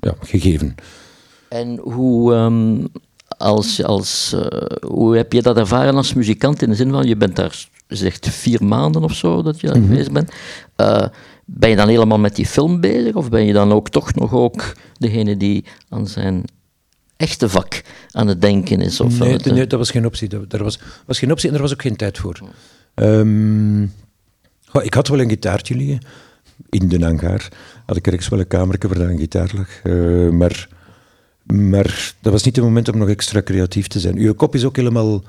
[0.00, 0.74] ja, gegeven.
[1.48, 2.88] En hoe, um,
[3.28, 4.46] als, als, uh,
[4.86, 6.62] hoe heb je dat ervaren als muzikant?
[6.62, 9.88] In de zin van, je bent daar zegt vier maanden of zo dat je mm
[9.88, 10.32] bezig bent.
[10.76, 11.06] Uh,
[11.44, 13.14] ben je dan helemaal met die film bezig?
[13.14, 16.44] Of ben je dan ook toch nog ook degene die aan zijn
[17.16, 19.00] echte vak aan het denken is?
[19.00, 20.28] Of nee, het, nee, dat was geen optie.
[20.48, 22.40] Er was, was geen optie en er was ook geen tijd voor.
[22.94, 23.92] Um,
[24.64, 26.00] goh, ik had wel een gitaartje liggen.
[26.68, 27.48] In de hangar
[27.86, 29.68] had ik rechts wel een kamertje waar een gitaar lag.
[29.84, 30.68] Uh, maar,
[31.42, 34.16] maar dat was niet het moment om nog extra creatief te zijn.
[34.16, 35.22] Uw kop is ook helemaal...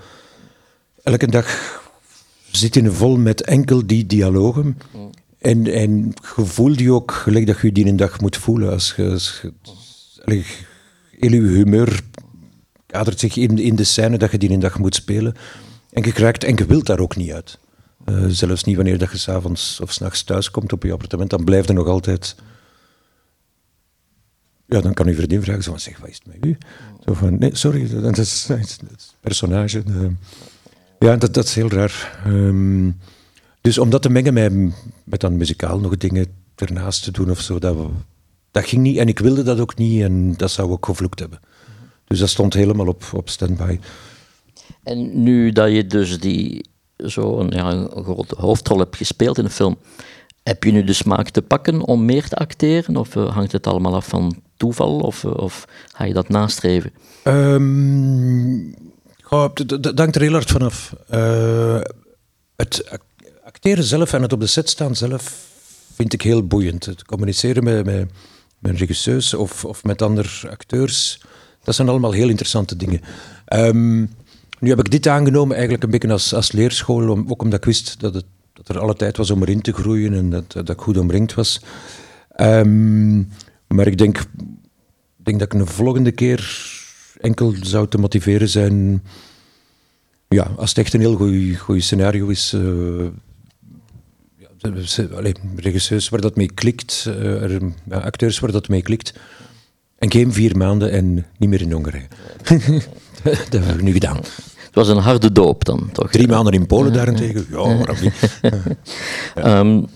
[1.04, 1.82] Elke dag
[2.52, 4.78] zit in vol met enkel die dialogen.
[4.94, 5.10] Mm.
[5.38, 8.70] En, en je die ook gelijk dat je die een dag moet voelen.
[8.70, 9.42] Als je, als
[10.26, 10.44] je,
[11.20, 12.02] heel je humeur
[12.86, 15.36] kadert zich in, in de scène dat je die een dag moet spelen.
[15.92, 17.60] En je krijgt, en je wilt daar ook niet uit.
[18.06, 21.44] Uh, zelfs niet wanneer dat je s'avonds of s'nachts thuis komt op je appartement, dan
[21.44, 22.36] blijft er nog altijd...
[24.66, 26.58] Ja, dan kan je vriendin vragen, zo van, zeg, wat is het met u?
[27.06, 28.80] Zo van, nee, sorry, dat is, dat is
[29.20, 29.84] personage.
[29.84, 30.12] De,
[31.00, 32.22] ja, dat, dat is heel raar.
[32.28, 32.98] Um,
[33.62, 34.54] dus om dat te mengen met,
[35.04, 37.78] met dan muzikaal nog dingen ernaast te doen of zo, dat,
[38.52, 38.98] dat ging niet.
[38.98, 41.40] En ik wilde dat ook niet en dat zou ook gevloekt hebben.
[42.08, 43.80] Dus dat stond helemaal op, op standby.
[44.84, 46.66] En nu dat je dus die
[46.98, 49.78] zo'n ja, een grote hoofdrol hebt gespeeld in een film,
[50.44, 52.98] heb je nu de smaak te pakken om meer te acteren?
[52.98, 55.00] Of uh, hangt het allemaal af van toeval?
[55.00, 56.92] Of, uh, of ga je dat nastreven?
[57.24, 58.76] Um,
[59.30, 60.96] Oh, dat hangt er heel hard vanaf.
[61.14, 61.80] Uh,
[62.56, 63.00] het
[63.44, 65.46] acteren zelf en het op de set staan zelf
[65.94, 66.86] vind ik heel boeiend.
[66.86, 67.86] Het communiceren met,
[68.60, 71.22] met, regisseurs of, of met andere acteurs,
[71.64, 73.02] dat zijn allemaal heel interessante dingen.
[73.54, 74.16] Um,
[74.60, 78.00] nu heb ik dit aangenomen eigenlijk een beetje als, als leerschool, ook omdat ik wist
[78.00, 80.80] dat, het, dat er alle tijd was om erin te groeien en dat, dat ik
[80.80, 81.62] goed omringd was.
[82.42, 83.30] Um,
[83.68, 84.26] maar ik denk,
[85.16, 86.76] denk dat ik een volgende keer
[87.18, 89.04] enkel zou te motiveren zijn.
[90.28, 92.54] Ja, als het echt een heel goed scenario is.
[92.56, 93.06] Uh,
[94.38, 99.14] ja, allee, regisseurs waar dat mee klikt, uh, ja, acteurs waar dat mee klikt.
[99.98, 102.08] En geen vier maanden en niet meer in Hongarije.
[103.24, 104.18] dat hebben we nu gedaan.
[104.18, 106.12] Het was een harde doop dan, toch?
[106.12, 107.46] Drie maanden in Polen daarentegen?
[107.50, 108.40] Ja, waarom niet?
[109.46, 109.88] um,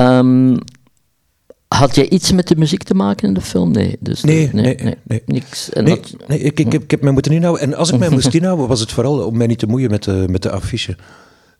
[0.00, 0.58] um,
[1.68, 3.70] had jij iets met de muziek te maken in de film?
[3.70, 5.70] Nee, dus nee, nee, nee, nee, niks.
[5.70, 7.62] En nee, nee ik, ik, ik, heb mij moeten inhouden.
[7.62, 10.02] En als ik mij moest inhouden, was het vooral om mij niet te moeien met
[10.02, 10.96] de, met de affiche.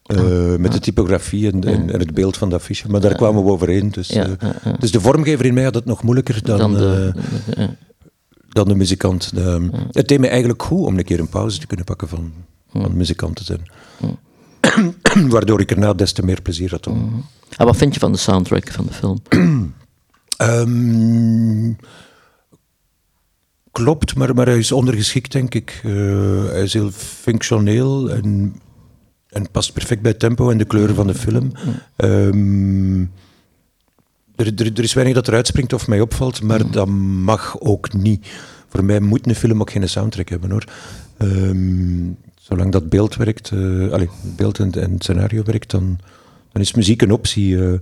[0.06, 2.88] Uh, met de typografie en, en, en, het beeld van de affiche.
[2.88, 3.90] Maar daar kwamen we overeen.
[3.90, 4.24] Dus, uh,
[4.78, 7.12] dus de vormgever in mij had het nog moeilijker dan, dan, de,
[7.58, 7.64] uh,
[8.48, 9.34] dan de muzikant.
[9.34, 12.32] De, het deed me eigenlijk goed om een keer een pauze te kunnen pakken van,
[12.72, 13.62] van muzikant te zijn.
[15.32, 16.86] Waardoor ik erna des te meer plezier had.
[16.86, 17.24] Om.
[17.56, 19.22] En wat vind je van de soundtrack van de film?
[20.42, 21.76] Um,
[23.72, 25.80] klopt, maar, maar hij is ondergeschikt, denk ik.
[25.84, 28.56] Uh, hij is heel functioneel en,
[29.28, 31.52] en past perfect bij het tempo en de kleuren van de film.
[31.96, 33.12] Um,
[34.36, 36.70] er, er, er, is weinig dat eruit springt of mij opvalt, maar mm.
[36.70, 36.88] dat
[37.24, 38.26] mag ook niet.
[38.68, 40.64] Voor mij moet een film ook geen soundtrack hebben hoor.
[41.18, 45.98] Um, zolang dat beeld werkt, uh, allez, beeld en, en scenario werkt, dan,
[46.52, 47.54] dan is muziek een optie.
[47.54, 47.72] Uh,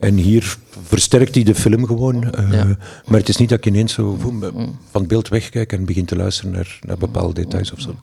[0.00, 2.24] en hier versterkt hij de film gewoon.
[2.24, 2.64] Uh,
[3.06, 6.16] Maar het is niet dat ik ineens zo van het beeld wegkijk en begin te
[6.16, 7.94] luisteren naar, naar bepaalde details of zo.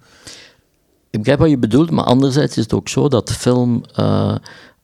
[1.10, 4.36] Ik begrijp wat je bedoelt, maar anderzijds is het ook zo dat film, uh,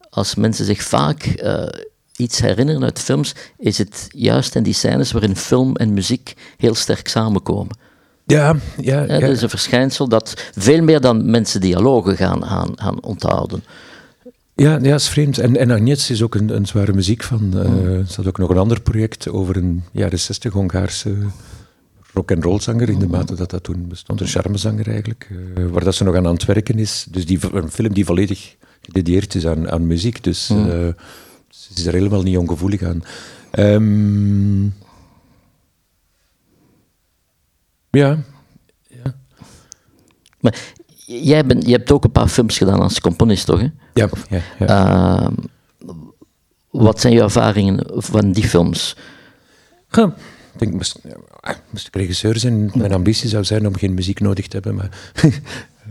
[0.09, 1.65] als mensen zich vaak uh,
[2.15, 6.75] iets herinneren uit films, is het juist in die scènes waarin film en muziek heel
[6.75, 7.77] sterk samenkomen.
[8.25, 9.19] Ja, ja, ja.
[9.19, 13.63] Dat is een verschijnsel dat veel meer dan mensen dialogen gaan onthouden.
[14.55, 15.37] Ja, ja, is vreemd.
[15.37, 17.51] En, en is ook een, een zware muziek van.
[17.53, 21.15] Uh, er staat ook nog een ander project over een jaren 60 Hongaarse
[22.13, 25.69] rock en roll zanger in de mate dat dat toen bestond, een charmezanger eigenlijk, uh,
[25.69, 27.05] waar dat ze nog aan aan het werken is.
[27.09, 30.57] Dus die, een film die volledig gededieerd is aan, aan muziek, dus uh,
[31.49, 33.03] ze is er helemaal niet ongevoelig aan.
[33.51, 34.73] Um,
[37.89, 38.17] ja.
[38.87, 39.15] ja.
[40.39, 40.73] Maar
[41.21, 43.59] jij bent, je hebt ook een paar films gedaan als componist, toch?
[43.59, 43.67] Hè?
[43.93, 44.09] Ja.
[44.29, 45.21] ja, ja.
[45.21, 45.27] Uh,
[46.69, 48.95] wat zijn je ervaringen van die films?
[49.89, 50.15] Ja,
[50.53, 50.99] ik denk, moest,
[51.69, 54.89] moest ik regisseur zijn, mijn ambitie zou zijn om geen muziek nodig te hebben, maar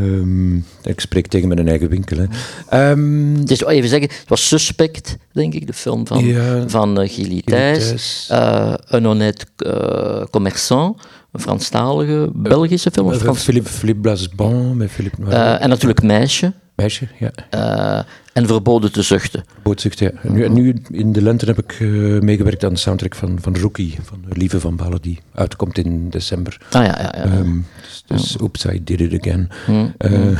[0.01, 2.17] um, ik spreek tegen mijn eigen winkel.
[2.17, 2.91] Hè.
[2.91, 7.01] Um, het is even zeggen, het was Suspect, denk ik, de film van, ja, van
[7.01, 11.01] uh, Gilly Thijs, uh, Un honnête uh, commerçant,
[11.33, 13.07] Franstalige Belgische film.
[13.07, 13.43] Of Frans...
[13.43, 14.17] Philippe, Philippe
[14.75, 15.35] met Philippe Noir.
[15.35, 16.53] en natuurlijk Meisje.
[16.75, 17.31] Meisje, ja.
[17.55, 19.45] Uh, en Verboden te zuchten.
[19.53, 20.31] Verboden te zuchten, ja.
[20.31, 23.99] Nu, nu, in de lente heb ik uh, meegewerkt aan de soundtrack van, van Rookie,
[24.03, 26.61] van Lieve van Balen, die uitkomt in december.
[26.71, 27.13] Ah ja, ja.
[27.17, 27.39] ja.
[27.39, 28.45] Um, dus, dus ja.
[28.45, 29.49] Oops, I did it again.
[29.67, 30.39] Mm, uh,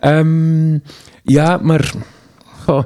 [0.00, 0.82] um,
[1.22, 1.92] ja, maar...
[2.66, 2.84] Oh,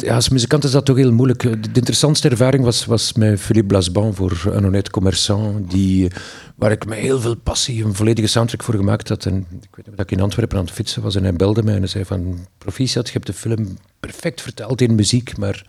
[0.00, 1.42] ja, als muzikant is dat toch heel moeilijk.
[1.42, 6.10] De interessantste ervaring was, was met Philippe Blasban voor Un honnête commerçant, die,
[6.56, 9.24] waar ik met heel veel passie een volledige soundtrack voor gemaakt had.
[9.24, 11.62] En ik weet nog dat ik in Antwerpen aan het fietsen was en hij belde
[11.62, 15.66] mij en hij zei van proficiat, je hebt de film perfect verteld in muziek, maar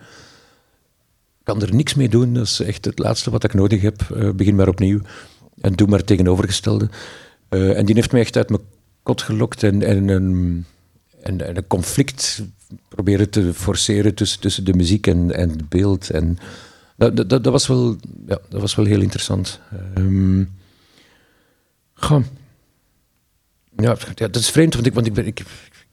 [1.44, 2.34] kan er niks mee doen.
[2.34, 4.08] Dat is echt het laatste wat ik nodig heb.
[4.16, 5.00] Uh, begin maar opnieuw
[5.62, 6.90] en doe maar tegenovergestelde.
[7.50, 8.62] Uh, en die heeft mij echt uit mijn
[9.04, 10.66] kot gelokt en, en,
[11.24, 12.44] en een conflict
[12.88, 16.10] proberen te forceren tussen, tussen de muziek en, en het beeld.
[16.10, 16.38] En
[16.96, 17.96] dat, dat, was, wel,
[18.28, 19.60] ja, dat was wel heel interessant.
[21.94, 22.24] Goh.
[23.78, 25.46] Ja, ja, dat is vreemd, want ik, want ik, ben, ik, ik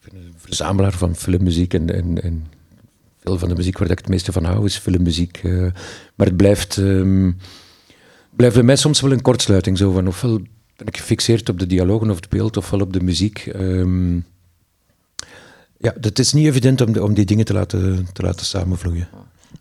[0.05, 2.47] ben een verzamelaar van filmmuziek en, en, en
[3.19, 5.43] veel van de muziek waar ik het meeste van hou is filmmuziek.
[5.43, 5.73] Uh,
[6.15, 7.37] maar het blijft, um,
[8.31, 9.79] bij mij soms wel een kortsluiting.
[9.79, 10.39] Zo van, ofwel
[10.77, 13.47] ben ik gefixeerd op de dialogen of het beeld, ofwel op de muziek.
[13.55, 14.25] Um,
[15.81, 19.09] ja, het is niet evident om, om die dingen te laten, te laten samenvloeien.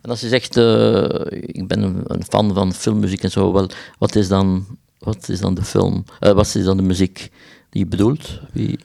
[0.02, 4.16] En als je zegt, uh, ik ben een fan van filmmuziek en zo, wel, wat,
[4.16, 4.66] is dan,
[5.00, 7.32] wat is dan de film, uh, wat is dan de muziek
[7.70, 8.40] die je bedoelt?
[8.52, 8.80] Wie...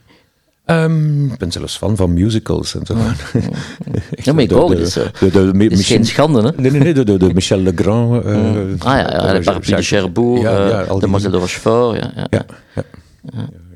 [0.66, 2.96] Um, ik ben zelfs fan van musicals en zo.
[2.96, 3.14] Ja,
[4.24, 4.70] ja maar ik ook.
[4.70, 6.50] Het is, uh, is geen schande, hè?
[6.56, 8.24] Nee, nee, nee, de, de, de Michel Legrand.
[8.24, 8.74] Uh, mm.
[8.78, 11.98] Ah ja, ja de Parapluie de Cherbourg, ja, ja, de Mazel de Rochefort.
[11.98, 12.26] Ja, ja.
[12.30, 12.82] ja, ja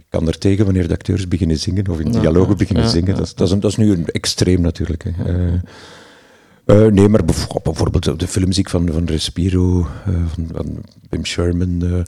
[0.08, 3.16] kan er tegen wanneer de acteurs beginnen zingen of in dialogen beginnen zingen.
[3.16, 5.04] Dat, dat, is, dat, is, nu een extreem natuurlijk.
[5.04, 5.34] Hè.
[5.46, 5.52] Uh,
[6.66, 7.24] uh, nee, maar
[7.62, 12.04] bijvoorbeeld de filmmuziek van, van Respiro, uh, van, van Wim Sherman.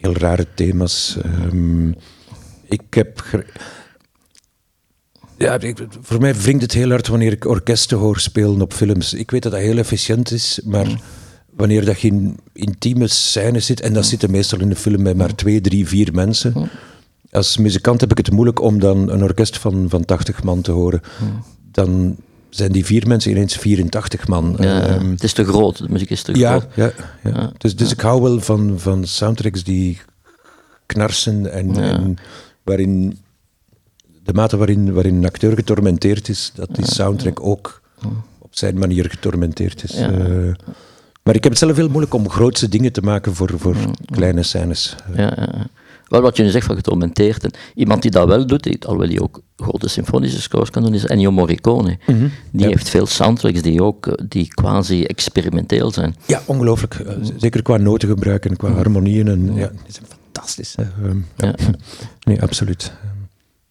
[0.00, 1.16] Heel rare thema's.
[1.52, 1.94] Um,
[2.68, 3.44] ik heb.
[5.36, 9.14] Ja, ik, voor mij wringt het heel hard wanneer ik orkesten hoor spelen op films.
[9.14, 11.00] Ik weet dat dat heel efficiënt is, maar
[11.56, 15.16] wanneer dat je in intieme scènes zit, en dat zitten meestal in de film met
[15.16, 16.70] maar twee, drie, vier mensen.
[17.30, 20.70] Als muzikant heb ik het moeilijk om dan een orkest van, van 80 man te
[20.70, 21.00] horen.
[21.70, 22.16] Dan
[22.48, 24.56] zijn die vier mensen ineens 84 man.
[24.58, 26.74] Ja, Ehm, het is te groot, de muziek is te ja, groot.
[26.74, 26.92] ja,
[27.30, 27.52] ja.
[27.58, 30.00] Dus, dus ik hou wel van, van soundtracks die
[30.86, 32.16] knarsen en, en
[32.62, 33.18] waarin
[34.24, 37.80] de mate waarin, waarin een acteur getormenteerd is, dat die soundtrack ook
[38.38, 39.92] op zijn manier getormenteerd is.
[39.98, 40.10] Ja.
[40.10, 40.54] Eh,
[41.22, 44.42] maar ik heb het zelf heel moeilijk om grootse dingen te maken voor, voor kleine
[44.42, 44.96] scènes.
[45.14, 45.66] Ja, ja, ja.
[46.08, 47.44] Wel wat je nu zegt van getormenteerd.
[47.44, 50.94] En iemand die dat wel doet, die, alhoewel die ook grote symfonische scores kan doen,
[50.94, 51.98] is Ennio Morricone.
[52.06, 52.28] Die Mhm.
[52.52, 52.66] Ja.
[52.68, 56.14] heeft veel soundtracks die ook eh, die quasi experimenteel zijn.
[56.26, 56.94] Ja, ongelooflijk.
[56.94, 59.28] Eh, Zeker qua notengebruik en qua harmonieën.
[59.28, 60.74] En, ja, die zijn fantastisch.
[60.74, 61.46] Ehm, ja.
[61.46, 61.54] Ja.
[62.24, 62.92] Nee, absoluut.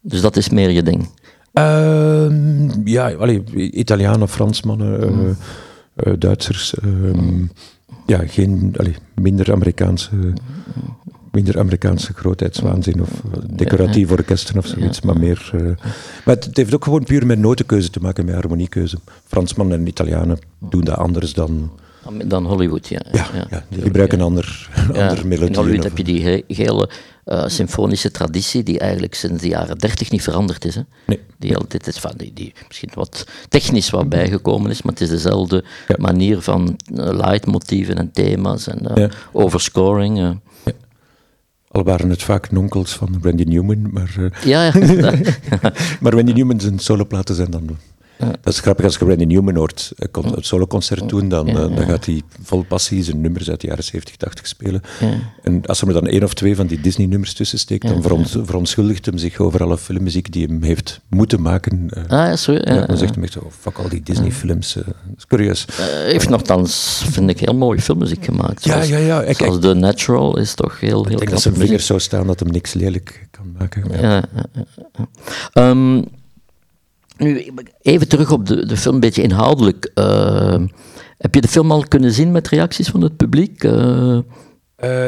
[0.01, 1.09] Dus dat is meer je ding.
[1.53, 5.29] Ehm, ja, allee, Italianen, Fransmannen, eh,
[5.95, 6.73] eh, Duitsers.
[6.79, 7.43] ehm,
[8.05, 10.09] ja, geen, allee, minder Amerikaanse,
[11.37, 15.49] minder Amerikaanse grootheidswaanzin of eh, decoratieve orkesten of zoiets, maar meer...
[15.53, 15.61] eh,
[16.25, 18.97] maar het, het heeft ook gewoon puur met notenkeuze te maken, met harmoniekeuze.
[19.27, 21.71] Fransmannen en Italianen doen dat anders dan...
[22.25, 23.01] Dan Hollywood, ja.
[23.11, 25.55] Ja, ja, die gebruiken een ander, een ander in melodie.
[25.55, 26.89] Hollywood heb je die he- hele
[27.23, 30.75] eh, symfonische traditie die eigenlijk sinds de jaren dertig niet veranderd is.
[30.75, 30.81] Hè?
[31.05, 31.19] Nee.
[31.39, 35.09] Die altijd is van, die, die misschien wat technisch wat bijgekomen is, maar het is
[35.09, 35.63] dezelfde
[35.97, 39.09] manier van uh, leidmotieven en thema's en Ja.
[39.31, 40.39] overscoring.
[41.77, 44.15] Al waren het vaak nonkels van Randy Newman, maar...
[44.17, 44.71] eh, Ja, ja.
[46.01, 47.69] Maar Randy Newman zijn soloplaten zijn dan...
[48.17, 51.85] Dat is grappig, als je Randy Newman hoort con- een soloconcert doen, dan, eh, dan
[51.85, 54.81] gaat hij vol passie zijn nummers uit de jaren 70, 80 spelen.
[55.43, 58.37] En als er maar dan één of twee van die Disney-nummers tussen steekt, dan veront-
[58.43, 61.89] verontschuldigt hem zich over alle filmmuziek die hem heeft moeten maken.
[61.89, 62.01] eh.
[62.03, 62.63] ah, ja, sorry.
[62.85, 64.75] Dan zegt hij echt zo, oh, fuck al die Disney-films.
[64.75, 64.85] eh.
[64.85, 65.65] dat is curieus.
[65.71, 68.63] Hij heeft nogthans, vind ik, heel mooie filmmuziek gemaakt.
[68.63, 69.21] Ja, Zoals, ja, ja.
[69.23, 72.27] Ik- zoals The Natural is toch heel, heel Ik denk dat zijn vingers zo staan
[72.27, 73.83] dat hem niks lelijk kan maken.
[73.91, 74.01] Ja.
[74.01, 74.63] Ja, ja, ja,
[74.97, 75.07] ja.
[75.53, 76.01] Ehm,
[77.17, 77.47] nu,
[77.81, 79.91] even terug op de, de film, een beetje inhoudelijk.
[79.93, 80.67] Ehm,
[81.17, 83.63] heb je de film al kunnen zien met reacties van het publiek?
[83.63, 84.17] Eh,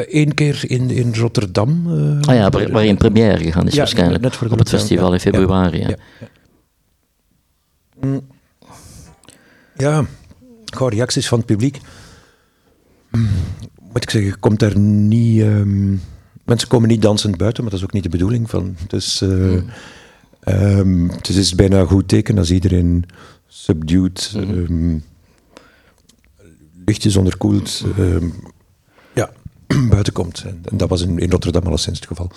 [0.08, 1.84] Eén Eh, keer in, in Rotterdam.
[1.86, 4.22] eh, ah ja, waar, waar je in première gegaan is Ja, waarschijnlijk.
[4.22, 5.12] net voor de op het festival ja.
[5.12, 5.78] in februari.
[5.78, 5.88] Ja.
[5.88, 5.96] Ja,
[8.08, 8.20] ja.
[9.76, 10.04] Ja,
[10.74, 11.78] goh, reacties van het publiek.
[13.10, 13.28] Mm,
[13.92, 15.40] Moet ik zeggen, komt daar niet.
[15.40, 15.90] ehm,
[16.44, 18.76] mensen komen niet dansend buiten, maar dat is ook niet de bedoeling van.
[18.88, 19.22] Dus,
[20.40, 23.04] ehm, het is- bijna een goed teken als iedereen
[23.46, 24.98] subdued, ehm,
[26.84, 28.28] lichtjes onderkoeld, ehm,
[29.14, 29.30] ja,
[29.90, 30.42] buiten komt.
[30.46, 32.30] En, en dat was in, in Rotterdam alleszins het geval.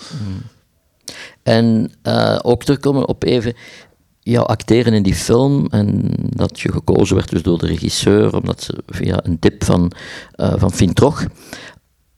[1.42, 3.54] En eh, ook terugkomen op even
[4.20, 8.62] jouw acteren in die film en dat je gekozen werd dus door de regisseur, omdat
[8.62, 9.92] ze via een tip van,
[10.32, 11.24] eh van Fien Troch.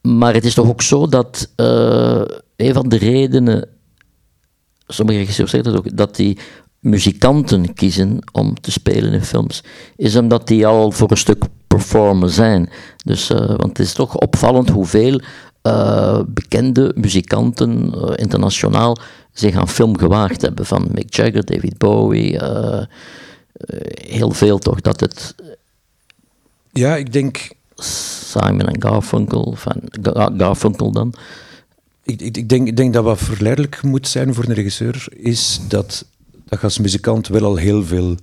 [0.01, 2.23] Maar het is toch ook zo dat eh,
[2.57, 3.69] een van de redenen,
[4.87, 6.39] sommige regisseurs zeggen dat ook, dat die
[6.81, 9.63] muzikanten kiezen om te spelen in films,
[9.97, 12.71] is omdat die al voor een stuk performen zijn.
[13.05, 15.21] Dus, eh, want het is toch opvallend hoeveel
[15.63, 18.97] eh, bekende muzikanten eh, internationaal
[19.33, 20.67] zich aan film gewaagd hebben.
[20.67, 22.39] Van Mick Jagger, David Bowie,
[24.09, 24.81] heel veel toch.
[24.81, 25.35] Dat het
[26.73, 31.13] Ja, ik denk Simon en Garfunkel, van Ga- Garfunkel dan.
[32.07, 35.61] Ik, ik, ik denk, ik denk dat wat verleidelijk moet zijn voor een regisseur, is
[35.69, 36.07] dat,
[36.45, 38.17] dat je als muzikant wel al heel veel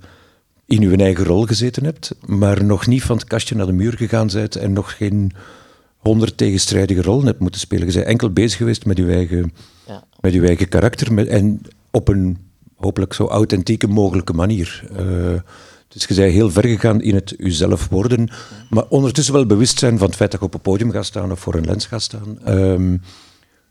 [0.66, 3.92] in je eigen rol gezeten hebt, maar nog niet van het kastje naar de muur
[3.92, 5.32] gegaan bent en nog geen
[5.98, 7.86] honderd tegenstrijdige rollen hebt moeten spelen.
[7.86, 9.52] Je bent enkel bezig geweest met je eigen,
[9.86, 10.04] Ja.
[10.20, 12.38] met je eigen karakter met, en op een
[12.76, 14.84] hopelijk zo authentieke mogelijke manier.
[14.96, 15.40] Eh,
[15.88, 18.28] dus je bent heel ver gegaan in het jezelf worden,
[18.70, 21.32] maar ondertussen wel bewust zijn van het feit dat je op een podium gaat staan
[21.32, 22.38] of voor een lens gaat staan.
[22.44, 22.96] Ehm,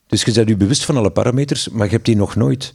[0.08, 2.74] dus je bent je bewust van alle parameters, maar je hebt die nog nooit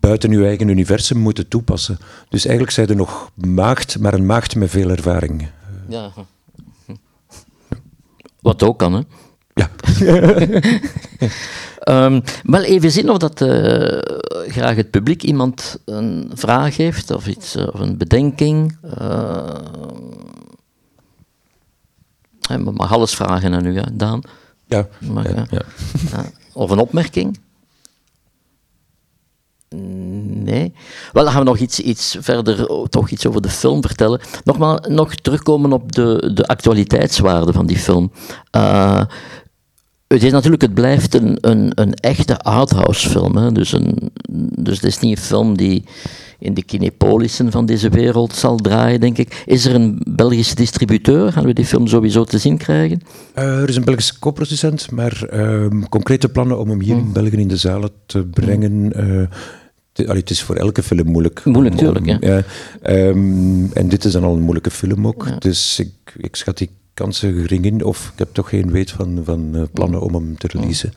[0.00, 1.98] buiten je eigen universum moeten toepassen.
[2.28, 5.48] Dus eigenlijk zijn er nog maagd, maar een maagd met veel ervaring.
[5.88, 6.12] Ja.
[8.40, 9.00] Wat ook kan, hè?
[9.54, 9.70] Ja.
[11.80, 13.98] Ehm, wel even zien of dat eh,
[14.50, 18.78] graag het publiek iemand een vraag heeft of iets, eh, of een bedenking.
[19.00, 19.54] Uh,
[22.40, 24.20] je mag alles vragen aan u, hè, Daan.
[24.70, 24.86] Ja.
[25.14, 25.30] Hè?
[25.30, 25.46] ja.
[25.50, 26.24] Ja.
[26.52, 27.38] Of een opmerking?
[30.44, 30.72] Nee.
[31.12, 34.20] Wel, dan gaan we nog iets, iets verder, oh, toch iets over de film vertellen.
[34.44, 38.12] Nogmaals, nog terugkomen op de, de actualiteitswaarde van die film.
[38.56, 39.02] Uh,
[40.14, 43.36] het is natuurlijk, het blijft een, een, een echte arthouse film.
[43.36, 43.52] Hè?
[43.52, 44.10] Dus, een,
[44.54, 45.84] dus het is niet een film die
[46.38, 49.42] in de kinepolissen van deze wereld zal draaien, denk ik.
[49.46, 51.32] Is er een Belgische distributeur?
[51.32, 53.00] Gaan we die film sowieso te zien krijgen?
[53.38, 57.36] Uh, er is een Belgische co-producent, maar uh, concrete plannen om hem hier in België
[57.36, 58.92] in de zalen te brengen.
[58.96, 61.44] Uh, het is voor elke film moeilijk.
[61.44, 62.06] Moeilijk, natuurlijk.
[62.06, 62.18] Ja.
[62.20, 62.42] ja
[63.08, 65.26] um, en dit is dan al een moeilijke film ook.
[65.28, 65.36] Ja.
[65.38, 66.70] Dus ik, ik schat die
[67.00, 70.38] kansen gering in, of ik heb toch geen weet van, van uh, plannen om hem
[70.38, 70.92] te releasen.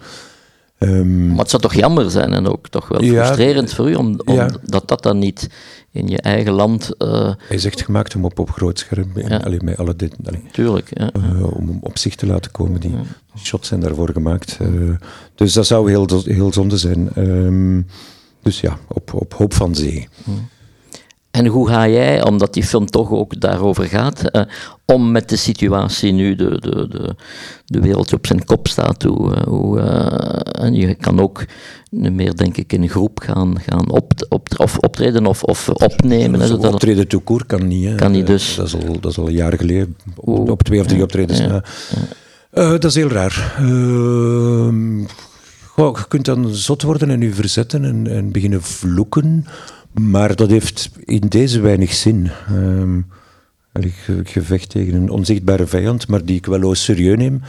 [0.80, 4.20] Um, maar het zou toch jammer zijn en ook toch wel frustrerend voor u, om,
[4.26, 4.50] om ja.
[4.64, 5.50] dat dat dan niet
[5.92, 6.90] in je eigen land...
[7.00, 9.38] Uh, Hij is echt gemaakt om op, op groot scherm, ja.
[9.38, 10.90] allee, met alle dit, allee, Tuurlijk.
[11.00, 12.80] Uh, om op zich te laten komen.
[12.80, 12.96] Die
[13.38, 14.58] shots zijn daarvoor gemaakt.
[14.62, 14.96] Uh,
[15.36, 17.10] dus dat zou heel, heel zonde zijn.
[17.18, 17.88] Um,
[18.42, 20.08] dus ja, op, op hoop van zee.
[21.34, 24.42] En hoe ga jij, omdat die film toch ook daarover gaat, uh,
[24.86, 27.16] om met de situatie nu, de, de, de,
[27.66, 29.04] de wereld op zijn kop staat?
[29.04, 31.46] Hoe, hoe uh, en je kan ook
[31.90, 36.40] meer, denk ik, in een groep gaan, gaan op, op, of optreden of, of opnemen.
[36.40, 37.86] Ja, dat optreden to court kan niet.
[37.86, 37.96] Hè.
[37.96, 38.56] Kan niet dus.
[38.56, 41.40] Dat is al, dat is al een jaar geleden, op, op twee of drie optredens.
[41.40, 41.64] Ja,
[42.52, 42.70] ja.
[42.70, 43.56] dat is heel raar.
[43.58, 45.04] Ehm,
[45.66, 49.46] goh, je kunt dan zot worden en je verzetten en, en beginnen vloeken.
[49.94, 52.32] Maar dat heeft in deze weinig zin.
[52.52, 53.08] Um,
[53.74, 57.42] ik gevecht tegen een onzichtbare vijand, maar die ik wel serieus neem.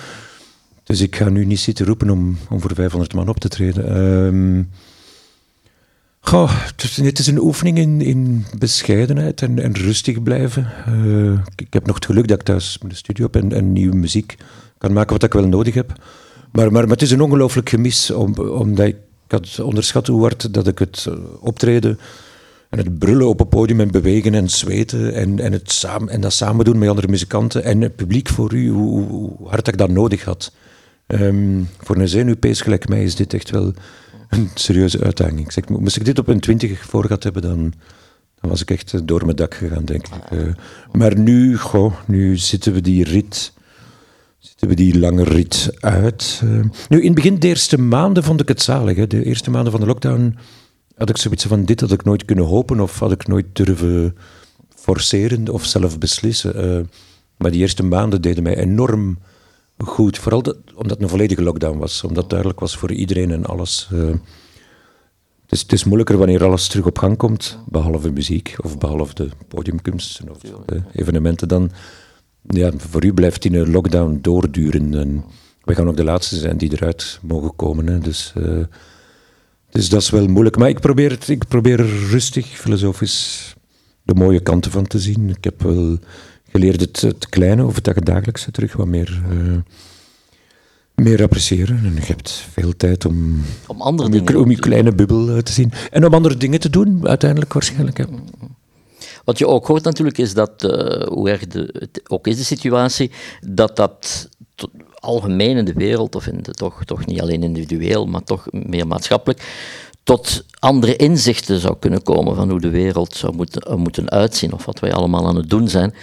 [0.84, 3.96] Dus ik ga nu niet zitten roepen om, voor 500 man op te treden.
[3.96, 4.70] Um,
[7.02, 10.72] het is een oefening in, bescheidenheid en, rustig blijven.
[10.88, 14.36] Uh, ik heb nog het geluk dat ik thuis mijn studio heb en, nieuwe muziek
[14.78, 15.92] kan maken wat ik wel nodig heb.
[16.52, 18.96] Maar, het is een ongelooflijk gemis, om, omdat ik
[19.28, 21.98] had onderschat hoe hard dat ik het eh, optreden
[22.78, 26.20] en het brullen op het podium en bewegen en zweten en, en, het samen, en
[26.20, 29.90] dat samen doen met andere muzikanten en het publiek voor u, hoe, hard ik dat
[29.90, 30.52] nodig had.
[31.06, 33.72] Um, voor een zenuwpees gelijk mij is dit echt wel
[34.28, 35.52] een serieuze uitdaging.
[35.52, 37.72] Zeg, moest ik dit op een twintig voor gehad hebben, dan,
[38.40, 40.38] dan was ik echt door mijn dak gegaan, denk ik.
[40.38, 40.54] Uh,
[40.92, 43.52] maar nu, goh, nu zitten we die rit,
[44.38, 46.40] zitten we die lange rit uit.
[46.44, 48.96] Uh, nu, in het begin, de eerste maanden vond ik het zalig.
[48.96, 49.06] Hè.
[49.06, 50.36] De eerste maanden van de lockdown
[50.94, 54.16] had ik zoiets van, dit had ik nooit kunnen hopen of had ik nooit durven
[54.74, 56.66] forceren of zelf beslissen.
[56.66, 56.84] Uh,
[57.36, 59.18] maar die eerste maanden deden mij enorm
[59.78, 60.18] goed.
[60.18, 60.42] Vooral
[60.74, 62.02] omdat het een volledige lockdown was.
[62.04, 63.88] Omdat het duidelijk was voor iedereen en alles.
[63.92, 64.06] Uh,
[65.42, 69.14] het, is, het is moeilijker wanneer alles terug op gang komt, behalve muziek of behalve
[69.14, 71.48] de podiumkunsten of de evenementen.
[71.48, 71.70] Dan,
[72.42, 74.94] ja, voor u blijft die een lockdown doorduren.
[74.94, 75.24] En
[75.62, 77.86] we gaan ook de laatste zijn die eruit mogen komen.
[77.86, 77.98] Hè.
[77.98, 78.32] Dus...
[78.36, 78.64] Uh,
[79.74, 80.56] dus dat is wel moeilijk.
[80.56, 83.54] Maar ik probeer, het, ik probeer er rustig, filosofisch
[84.02, 85.28] de mooie kanten van te zien.
[85.28, 85.98] Ik heb wel
[86.50, 89.56] geleerd het, het kleine of het dagelijkse terug wat meer, uh,
[90.94, 91.80] meer appreciëren.
[91.84, 95.28] En je hebt veel tijd om, om, andere om, dingen je, om je kleine bubbel
[95.28, 95.72] uh, te zien.
[95.90, 97.98] En om andere dingen te doen, uiteindelijk waarschijnlijk.
[97.98, 98.06] Ja.
[99.24, 102.44] Wat je ook hoort natuurlijk is dat, uh, hoe erg de, het ook is de
[102.44, 103.10] situatie,
[103.40, 104.28] dat dat
[105.04, 108.86] algemeen in de wereld, of in de, toch, toch niet alleen individueel, maar toch meer
[108.86, 109.42] maatschappelijk,
[110.02, 114.64] tot andere inzichten zou kunnen komen van hoe de wereld zou moeten, moeten uitzien, of
[114.64, 115.94] wat wij allemaal aan het doen zijn.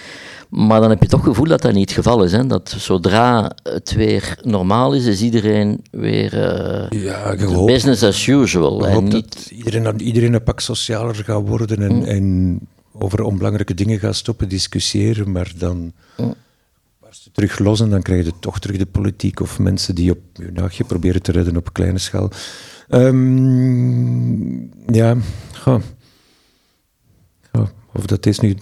[0.50, 2.32] Maar dan heb je toch het gevoel dat dat niet het geval is.
[2.32, 2.48] Hè?
[2.48, 7.36] Dat zodra het weer normaal is, is iedereen weer uh, ja,
[7.66, 8.88] business as usual.
[8.88, 9.12] En niet...
[9.12, 12.04] dat iedereen, iedereen een pak socialer gaat worden en, mm.
[12.04, 12.60] en
[12.92, 15.92] over onbelangrijke dingen gaat stoppen discussiëren, maar dan...
[16.18, 16.34] Mm
[17.32, 20.52] terug los en dan krijg je toch terug de politiek of mensen die op je
[20.54, 22.32] nachtje proberen te redden op kleine schaal.
[22.90, 25.18] Um, ja,
[25.54, 25.82] goh.
[27.52, 27.68] Goh.
[27.94, 28.56] of dat is nu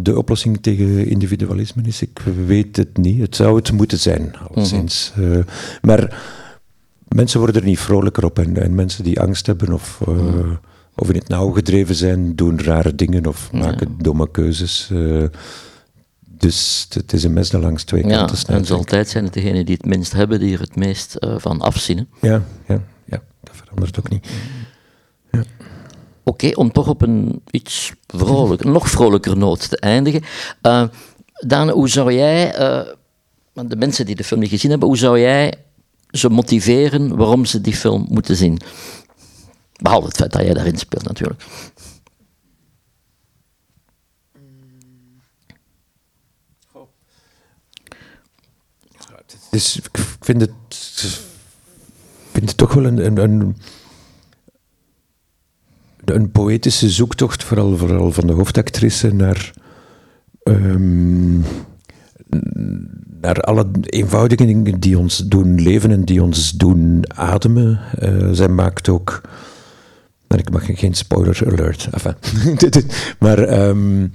[0.00, 3.20] de oplossing tegen individualisme is, ik weet het niet.
[3.20, 5.12] Het zou het moeten zijn, alleszins.
[5.16, 5.32] Mm -hmm.
[5.32, 5.44] uh,
[5.82, 6.22] maar
[7.08, 10.00] mensen worden er niet vrolijker op en, en mensen die angst hebben of...
[10.08, 10.58] Uh, mm.
[10.96, 14.88] Of in het nauw gedreven zijn, doen rare dingen of maken domme keuzes.
[14.92, 15.24] Uh,
[16.44, 18.60] dus het is een mes dat langs twee ja, kanten snijdt.
[18.60, 21.34] En zal altijd zijn het degenen die het minst hebben, die er het meest uh,
[21.38, 22.08] van afzien.
[22.20, 24.28] Ja, ja, ja, dat verandert ook niet.
[25.30, 25.38] Ja.
[25.38, 25.48] Oké,
[26.22, 30.22] okay, om toch op een iets vrolijk, nog vrolijker noot te eindigen.
[30.62, 30.84] Uh,
[31.46, 35.20] Daan, hoe zou jij, uh, de mensen die de film niet gezien hebben, hoe zou
[35.20, 35.54] jij
[36.10, 38.58] ze motiveren waarom ze die film moeten zien?
[39.82, 41.44] Behalve het feit dat jij daarin speelt natuurlijk.
[49.54, 50.50] Dus ik vind het,
[52.32, 53.56] vind het toch wel een, een,
[56.04, 59.52] een, poëtische zoektocht, vooral, vooral van de hoofdactrice, naar,
[60.42, 61.44] um,
[63.20, 67.80] naar alle eenvoudige dingen die ons doen leven en die ons doen ademen.
[68.02, 69.20] Uh, zij maakt ook.
[70.26, 71.88] Maar ik mag geen spoiler alert.
[71.90, 72.14] Enfin.
[73.24, 74.12] maar um,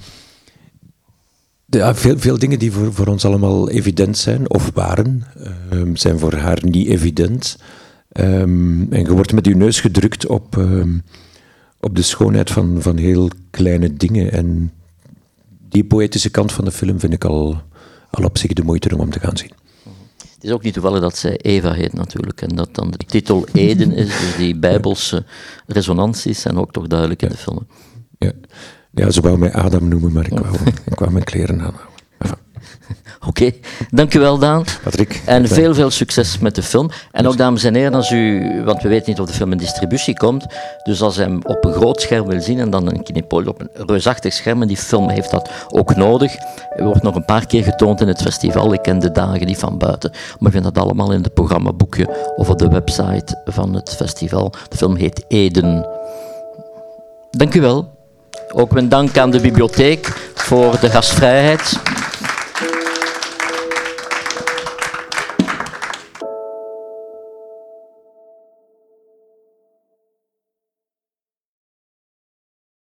[1.69, 5.23] ja, veel, veel dingen die voor, voor ons allemaal evident zijn, of waren,
[5.73, 7.57] um, zijn voor haar niet evident.
[8.13, 10.67] Um, en je wordt met je neus gedrukt op,
[11.79, 14.31] op de schoonheid van, van heel kleine dingen.
[14.31, 14.73] En
[15.69, 17.61] die poëtische kant van de film vind ik al,
[18.09, 19.51] al op zich de moeite om te gaan zien.
[20.33, 22.41] Het is ook niet toevallig dat zij Eva heet natuurlijk.
[22.41, 24.07] En dat dan de titel Eden is.
[24.07, 25.25] Dus die bijbelse
[25.67, 27.67] resonanties zijn ook toch duidelijk in de film.
[28.17, 28.31] Ja,
[28.91, 31.87] ja ze wou mij Adam noemen, maar ik wou, ik wou mijn kleren aanhouden.
[33.27, 33.59] Oké, okay.
[33.89, 34.63] dankjewel Daan.
[34.83, 35.21] Patrick.
[35.25, 36.89] En veel, veel succes met de film.
[37.11, 39.57] En ook dames en heren, als u, want we weten niet of de film in
[39.57, 40.45] distributie komt,
[40.83, 43.61] dus als u hem op een groot scherm wil zien en dan een kinepool op
[43.61, 46.35] een reusachtig scherm, en die film heeft dat ook nodig.
[46.75, 48.73] Er wordt nog een paar keer getoond in het festival.
[48.73, 52.49] Ik ken de dagen niet van buiten, maar vind dat allemaal in het programmaboekje of
[52.49, 54.53] op de website van het festival.
[54.69, 55.87] De film heet Eden.
[57.31, 57.98] Dank u wel.
[58.53, 61.79] Ook mijn dank aan de bibliotheek voor de gastvrijheid.